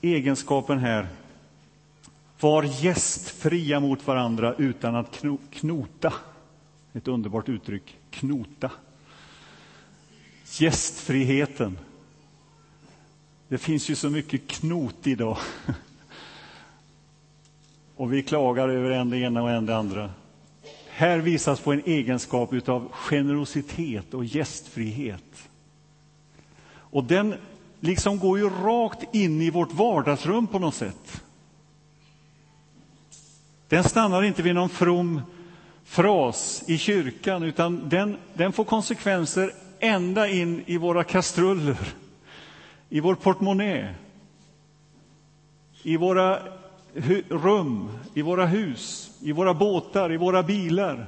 egenskapen 0.00 0.78
här. 0.78 1.08
Var 2.40 2.62
gästfria 2.62 3.80
mot 3.80 4.06
varandra 4.06 4.54
utan 4.58 4.96
att 4.96 5.24
knota. 5.50 6.12
Ett 6.92 7.08
underbart 7.08 7.48
uttryck, 7.48 7.98
knota. 8.10 8.70
Gästfriheten. 10.58 11.78
Det 13.48 13.58
finns 13.58 13.88
ju 13.88 13.94
så 13.94 14.10
mycket 14.10 14.48
knot 14.48 15.06
idag. 15.06 15.38
och 17.96 18.12
vi 18.12 18.22
klagar 18.22 18.68
över 18.68 18.90
en 18.90 19.10
det 19.10 19.18
ena 19.18 19.42
och 19.42 19.50
en 19.50 19.66
det 19.66 19.76
andra. 19.76 20.10
Här 20.88 21.18
visas 21.18 21.60
på 21.60 21.72
en 21.72 21.82
egenskap 21.84 22.68
av 22.68 22.92
generositet 22.92 24.14
och 24.14 24.24
gästfrihet. 24.24 25.48
Och 26.74 27.04
den 27.04 27.34
liksom 27.82 28.18
går 28.18 28.38
ju 28.38 28.48
rakt 28.48 29.14
in 29.14 29.42
i 29.42 29.50
vårt 29.50 29.72
vardagsrum 29.72 30.46
på 30.46 30.58
något 30.58 30.74
sätt. 30.74 31.22
Den 33.68 33.84
stannar 33.84 34.22
inte 34.22 34.42
vid 34.42 34.54
någon 34.54 34.68
from 34.68 35.20
fras 35.84 36.64
i 36.66 36.78
kyrkan, 36.78 37.42
utan 37.42 37.88
den, 37.88 38.16
den 38.34 38.52
får 38.52 38.64
konsekvenser 38.64 39.54
ända 39.78 40.28
in 40.28 40.62
i 40.66 40.76
våra 40.76 41.04
kastruller, 41.04 41.78
i 42.88 43.00
vår 43.00 43.14
portmonnä, 43.14 43.94
i 45.82 45.96
våra 45.96 46.42
rum, 47.28 47.98
i 48.14 48.22
våra 48.22 48.46
hus, 48.46 49.10
i 49.20 49.32
våra 49.32 49.54
båtar, 49.54 50.12
i 50.12 50.16
våra 50.16 50.42
bilar. 50.42 51.06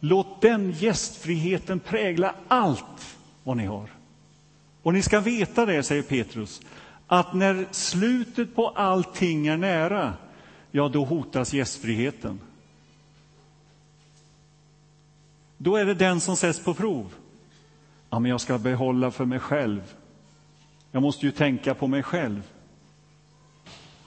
Låt 0.00 0.40
den 0.40 0.70
gästfriheten 0.70 1.80
prägla 1.80 2.34
allt 2.48 3.16
vad 3.44 3.56
ni 3.56 3.66
har. 3.66 3.99
Och 4.82 4.94
ni 4.94 5.02
ska 5.02 5.20
veta 5.20 5.66
det, 5.66 5.82
säger 5.82 6.02
Petrus, 6.02 6.62
att 7.06 7.34
när 7.34 7.66
slutet 7.70 8.54
på 8.54 8.68
allting 8.68 9.46
är 9.46 9.56
nära, 9.56 10.14
ja, 10.70 10.88
då 10.88 11.04
hotas 11.04 11.52
gästfriheten. 11.52 12.40
Då 15.56 15.76
är 15.76 15.84
det 15.84 15.94
den 15.94 16.20
som 16.20 16.36
sätts 16.36 16.64
på 16.64 16.74
prov. 16.74 17.14
Ja, 18.10 18.18
men 18.18 18.30
jag 18.30 18.40
ska 18.40 18.58
behålla 18.58 19.10
för 19.10 19.24
mig 19.24 19.38
själv. 19.38 19.94
Jag 20.92 21.02
måste 21.02 21.26
ju 21.26 21.32
tänka 21.32 21.74
på 21.74 21.86
mig 21.86 22.02
själv. 22.02 22.42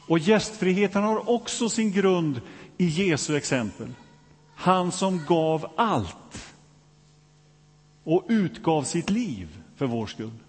Och 0.07 0.19
gästfriheten 0.19 1.03
har 1.03 1.29
också 1.29 1.69
sin 1.69 1.91
grund 1.91 2.41
i 2.77 2.85
Jesu 2.85 3.37
exempel. 3.37 3.87
Han 4.55 4.91
som 4.91 5.25
gav 5.27 5.71
allt 5.75 6.53
och 8.03 8.25
utgav 8.27 8.83
sitt 8.83 9.09
liv 9.09 9.47
för 9.75 9.85
vår 9.85 10.07
skull. 10.07 10.42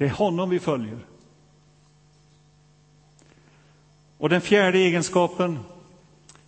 Det 0.00 0.06
är 0.06 0.10
honom 0.10 0.50
vi 0.50 0.60
följer. 0.60 0.98
Och 4.18 4.28
den 4.28 4.40
fjärde 4.40 4.78
egenskapen, 4.78 5.58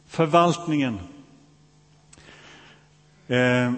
förvaltningen. 0.07 0.99
Eh, 3.27 3.73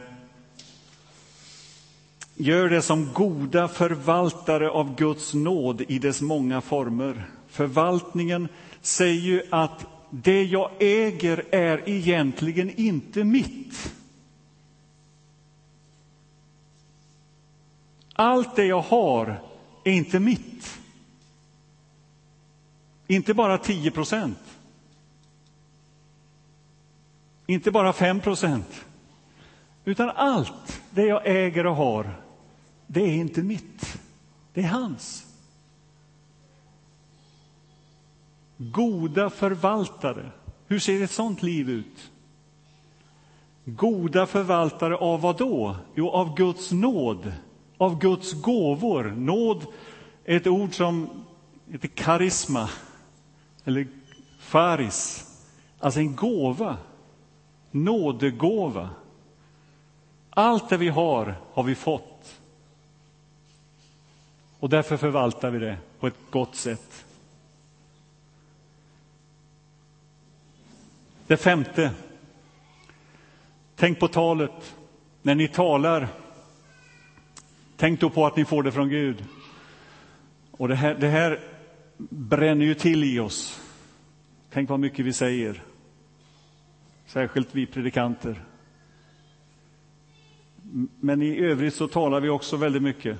gör 2.35 2.69
det 2.69 2.83
som 2.83 3.13
goda 3.13 3.69
förvaltare 3.69 4.71
av 4.71 4.97
Guds 4.97 5.35
nåd 5.35 5.83
i 5.89 5.99
dess 5.99 6.21
många 6.21 6.61
former. 6.61 7.25
Förvaltningen 7.49 8.49
säger 8.81 9.21
ju 9.21 9.43
att 9.51 9.87
det 10.11 10.45
jag 10.45 10.71
äger 10.79 11.45
är 11.51 11.89
egentligen 11.89 12.71
inte 12.71 13.25
mitt. 13.25 13.95
Allt 18.13 18.57
det 18.57 18.65
jag 18.65 18.81
har 18.81 19.54
är 19.85 19.93
inte 19.93 20.21
mitt. 20.21 20.79
Inte 23.07 23.35
bara 23.35 23.59
10 23.59 23.91
procent. 23.91 24.39
Inte 27.47 27.71
bara 27.71 27.93
5 27.93 28.21
procent. 28.21 28.85
Utan 29.85 30.11
allt 30.11 30.83
det 30.91 31.07
jag 31.07 31.23
äger 31.25 31.67
och 31.67 31.77
har, 31.77 32.17
det 32.87 33.01
är 33.01 33.15
inte 33.15 33.43
mitt. 33.43 33.99
Det 34.53 34.61
är 34.61 34.69
hans. 34.69 35.27
Goda 38.57 39.31
förvaltare. 39.31 40.31
Hur 40.67 40.79
ser 40.79 41.03
ett 41.03 41.11
sånt 41.11 41.43
liv 41.43 41.71
ut? 41.71 42.11
Goda 43.65 44.27
förvaltare 44.27 44.97
av 44.97 45.21
vad 45.21 45.37
då? 45.37 45.77
Jo, 45.95 46.11
av 46.11 46.37
Guds 46.37 46.73
nåd, 46.73 47.33
av 47.85 47.99
Guds 47.99 48.33
gåvor. 48.33 49.15
Nåd 49.17 49.67
är 50.25 50.37
ett 50.37 50.47
ord 50.47 50.75
som 50.75 51.25
heter 51.71 51.89
karisma, 51.89 52.71
eller 53.65 53.87
faris, 54.39 55.27
alltså 55.79 56.01
en 56.01 56.17
gåva, 56.17 56.77
nådegåva. 57.71 58.91
Allt 60.31 60.69
det 60.69 60.77
vi 60.77 60.89
har, 60.89 61.35
har 61.53 61.63
vi 61.63 61.75
fått. 61.75 62.41
Och 64.61 64.69
därför 64.69 64.97
förvaltar 64.97 65.51
vi 65.51 65.59
det 65.59 65.79
på 66.01 66.07
ett 66.07 66.19
gott 66.31 66.57
sätt. 66.57 67.05
Det 71.27 71.37
femte. 71.37 71.91
Tänk 73.77 74.01
på 74.01 74.09
talet. 74.09 74.75
När 75.23 75.35
ni 75.35 75.49
talar, 75.49 76.09
tänk 77.77 78.01
då 78.01 78.11
på 78.11 78.27
att 78.27 78.37
ni 78.37 78.45
får 78.45 78.63
det 78.63 78.73
från 78.73 78.89
Gud. 78.89 79.25
Och 80.51 80.69
det 80.69 80.75
här, 80.75 80.95
det 80.95 81.09
här 81.09 81.41
bränner 82.09 82.67
ju 82.67 82.75
till 82.75 83.05
i 83.05 83.19
oss. 83.19 83.61
Tänk 84.51 84.71
vad 84.71 84.81
mycket 84.81 85.05
vi 85.05 85.13
säger. 85.13 85.63
Särskilt 87.07 87.55
vi 87.55 87.67
predikanter. 87.67 88.45
Men 91.01 91.23
i 91.23 91.39
övrigt 91.39 91.75
så 91.75 91.89
talar 91.89 92.21
vi 92.21 92.29
också 92.29 92.57
väldigt 92.57 92.83
mycket. 92.83 93.19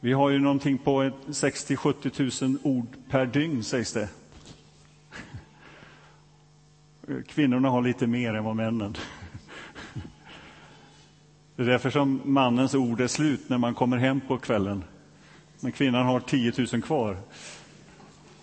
Vi 0.00 0.12
har 0.12 0.30
ju 0.30 0.38
någonting 0.38 0.78
på 0.78 1.02
60-70 1.02 2.44
000 2.44 2.58
ord 2.62 2.86
per 3.10 3.26
dygn, 3.26 3.64
sägs 3.64 3.92
det. 3.92 4.08
Kvinnorna 7.28 7.70
har 7.70 7.82
lite 7.82 8.06
mer 8.06 8.34
än 8.34 8.44
vad 8.44 8.56
männen. 8.56 8.96
Det 11.56 11.62
är 11.62 11.66
därför 11.66 11.90
som 11.90 12.20
mannens 12.24 12.74
ord 12.74 13.00
är 13.00 13.08
slut 13.08 13.48
när 13.48 13.58
man 13.58 13.74
kommer 13.74 13.96
hem 13.96 14.20
på 14.20 14.38
kvällen. 14.38 14.84
Men 15.60 15.72
kvinnan 15.72 16.06
har 16.06 16.20
10 16.20 16.52
000 16.72 16.82
kvar, 16.82 17.16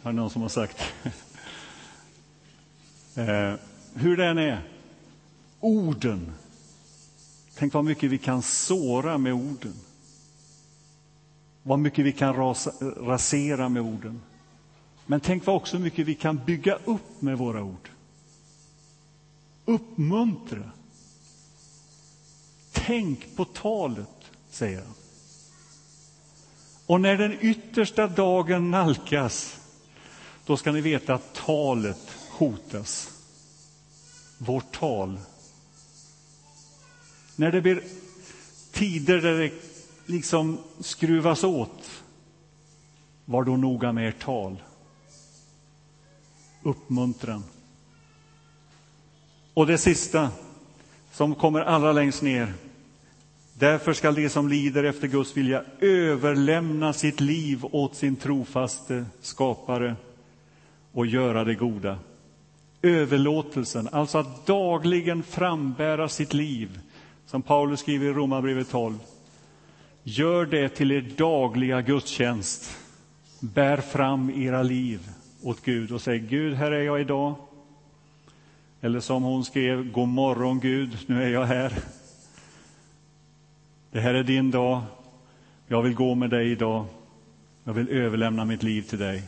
har 0.02 0.12
någon 0.12 0.30
som 0.30 0.42
har 0.42 0.50
sagt. 0.50 0.84
Eh, 3.16 3.54
hur 3.94 4.18
den 4.18 4.38
är, 4.38 4.62
orden. 5.60 6.32
Tänk 7.58 7.74
vad 7.74 7.86
mycket 7.86 8.12
vi 8.12 8.18
kan 8.18 8.42
såra 8.42 9.18
med 9.18 9.34
orden. 9.34 9.74
Vad 11.64 11.80
mycket 11.80 12.06
vi 12.06 12.12
kan 12.12 12.36
rasa, 12.36 12.72
rasera 12.82 13.70
med 13.70 13.82
orden. 13.82 14.22
Men 15.06 15.20
tänk 15.20 15.46
vad 15.46 15.56
också 15.56 15.80
mycket 15.80 16.08
vi 16.08 16.16
kan 16.16 16.42
bygga 16.46 16.76
upp 16.86 17.22
med 17.22 17.38
våra 17.38 17.64
ord. 17.64 17.90
Uppmuntra. 19.66 20.72
Tänk 22.72 23.36
på 23.36 23.46
talet, 23.46 24.32
säger 24.50 24.78
han. 24.78 24.94
Och 26.86 27.02
när 27.02 27.18
den 27.18 27.38
yttersta 27.42 28.08
dagen 28.08 28.72
nalkas, 28.72 29.60
då 30.46 30.58
ska 30.58 30.72
ni 30.72 30.82
veta 30.82 31.14
att 31.14 31.34
talet 31.34 32.18
hotas. 32.30 33.10
Vårt 34.38 34.72
tal. 34.72 35.20
När 37.36 37.52
det 37.52 37.62
blir 37.62 37.84
tider 38.72 39.22
där 39.22 39.40
det 39.40 39.52
liksom 40.06 40.58
skruvas 40.80 41.44
åt, 41.44 42.04
var 43.26 43.44
då 43.44 43.58
noga 43.58 43.92
med 43.92 44.10
ert 44.10 44.20
tal. 44.20 44.64
Uppmuntran. 46.64 47.44
Och 49.54 49.68
det 49.68 49.78
sista, 49.78 50.32
som 51.12 51.36
kommer 51.36 51.62
allra 51.62 51.92
längst 51.92 52.22
ner. 52.22 52.54
Därför 53.54 53.94
skall 53.94 54.16
de 54.16 54.30
som 54.30 54.48
lider 54.48 54.84
efter 54.84 55.08
Guds 55.08 55.38
vilja 55.38 55.64
överlämna 55.80 56.94
sitt 56.94 57.20
liv 57.20 57.66
åt 57.72 57.96
sin 57.96 58.16
trofaste 58.16 59.06
skapare 59.22 59.96
och 60.92 61.06
göra 61.06 61.44
det 61.44 61.56
goda. 61.56 61.98
Överlåtelsen, 62.82 63.90
alltså 63.92 64.18
att 64.18 64.46
dagligen 64.46 65.24
frambära 65.24 66.10
sitt 66.10 66.34
liv, 66.34 66.80
som 67.26 67.42
Paulus 67.42 67.80
skriver 67.80 68.06
i 68.06 68.14
Romarbrevet 68.14 68.70
12. 68.70 69.00
Gör 70.04 70.46
det 70.46 70.70
till 70.70 70.92
er 70.92 71.02
dagliga 71.18 71.82
gudstjänst. 71.82 72.78
Bär 73.40 73.78
fram 73.78 74.30
era 74.30 74.64
liv 74.64 75.10
åt 75.44 75.66
Gud 75.66 75.92
och 75.92 76.02
säg 76.02 76.20
Gud, 76.20 76.54
här 76.54 76.72
är 76.72 76.82
jag 76.82 77.02
idag. 77.02 77.36
Eller 78.82 79.00
som 79.00 79.24
hon 79.24 79.46
skrev, 79.46 79.92
God 79.92 80.08
morgon 80.08 80.60
Gud, 80.60 80.98
nu 81.06 81.24
är 81.24 81.30
jag 81.30 81.46
här. 81.46 81.74
Det 83.92 84.00
här 84.00 84.14
är 84.14 84.24
din 84.24 84.52
dag. 84.52 84.82
Jag 85.68 85.82
vill 85.82 85.96
gå 85.96 86.16
med 86.16 86.30
dig 86.30 86.52
idag. 86.52 86.86
Jag 87.64 87.74
vill 87.74 87.90
överlämna 87.90 88.46
mitt 88.46 88.64
liv 88.64 88.82
till 88.82 89.00
dig. 89.00 89.24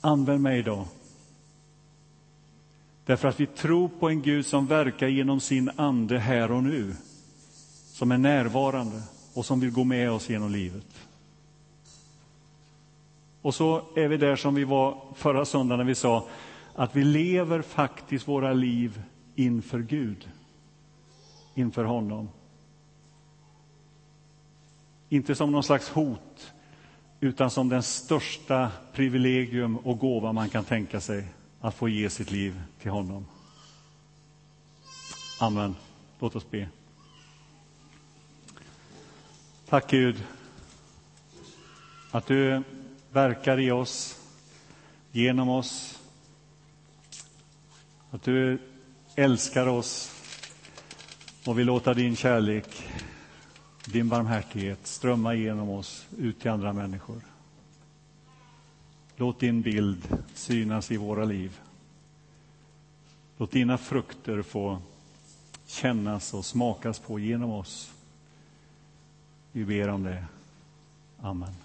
Använd 0.00 0.40
mig 0.40 0.58
idag. 0.58 0.84
Därför 3.06 3.28
att 3.28 3.40
vi 3.40 3.46
tror 3.46 3.88
på 3.88 4.08
en 4.08 4.22
Gud 4.22 4.46
som 4.46 4.66
verkar 4.66 5.08
genom 5.08 5.40
sin 5.40 5.70
ande 5.76 6.18
här 6.18 6.50
och 6.50 6.62
nu. 6.62 6.94
Som 7.92 8.12
är 8.12 8.18
närvarande 8.18 9.02
och 9.34 9.46
som 9.46 9.60
vill 9.60 9.70
gå 9.70 9.84
med 9.84 10.10
oss 10.10 10.30
genom 10.30 10.50
livet. 10.50 10.86
Och 13.42 13.54
så 13.54 13.82
är 13.96 14.08
vi 14.08 14.16
där 14.16 14.36
som 14.36 14.54
vi 14.54 14.64
var 14.64 15.00
förra 15.14 15.44
söndagen 15.44 15.78
när 15.78 15.84
vi 15.84 15.94
sa 15.94 16.26
att 16.74 16.96
vi 16.96 17.04
lever 17.04 17.62
faktiskt 17.62 18.28
våra 18.28 18.52
liv 18.52 19.02
inför 19.34 19.80
Gud, 19.80 20.28
inför 21.54 21.84
honom. 21.84 22.28
Inte 25.08 25.34
som 25.34 25.52
någon 25.52 25.62
slags 25.62 25.88
hot, 25.88 26.52
utan 27.20 27.50
som 27.50 27.68
den 27.68 27.82
största 27.82 28.70
privilegium 28.92 29.76
och 29.76 29.98
gåva 29.98 30.32
man 30.32 30.48
kan 30.48 30.64
tänka 30.64 31.00
sig, 31.00 31.28
att 31.60 31.74
få 31.74 31.88
ge 31.88 32.10
sitt 32.10 32.30
liv 32.30 32.62
till 32.80 32.90
honom. 32.90 33.26
Amen. 35.40 35.76
Låt 36.18 36.36
oss 36.36 36.50
be. 36.50 36.68
Tack 39.68 39.90
Gud, 39.90 40.24
att 42.10 42.26
du 42.26 42.62
verkar 43.12 43.60
i 43.60 43.70
oss, 43.70 44.20
genom 45.12 45.48
oss, 45.48 46.01
att 48.12 48.22
du 48.22 48.58
älskar 49.14 49.66
oss 49.66 50.12
och 51.46 51.58
vill 51.58 51.66
låta 51.66 51.94
din 51.94 52.16
kärlek, 52.16 52.88
din 53.86 54.08
barmhärtighet 54.08 54.86
strömma 54.86 55.34
igenom 55.34 55.70
oss 55.70 56.06
ut 56.18 56.40
till 56.40 56.50
andra 56.50 56.72
människor. 56.72 57.20
Låt 59.16 59.40
din 59.40 59.62
bild 59.62 60.18
synas 60.34 60.90
i 60.90 60.96
våra 60.96 61.24
liv. 61.24 61.60
Låt 63.36 63.50
dina 63.50 63.78
frukter 63.78 64.42
få 64.42 64.78
kännas 65.66 66.34
och 66.34 66.44
smakas 66.44 66.98
på 66.98 67.18
genom 67.18 67.50
oss. 67.50 67.92
Vi 69.52 69.64
ber 69.64 69.88
om 69.88 70.02
det. 70.02 70.24
Amen. 71.20 71.61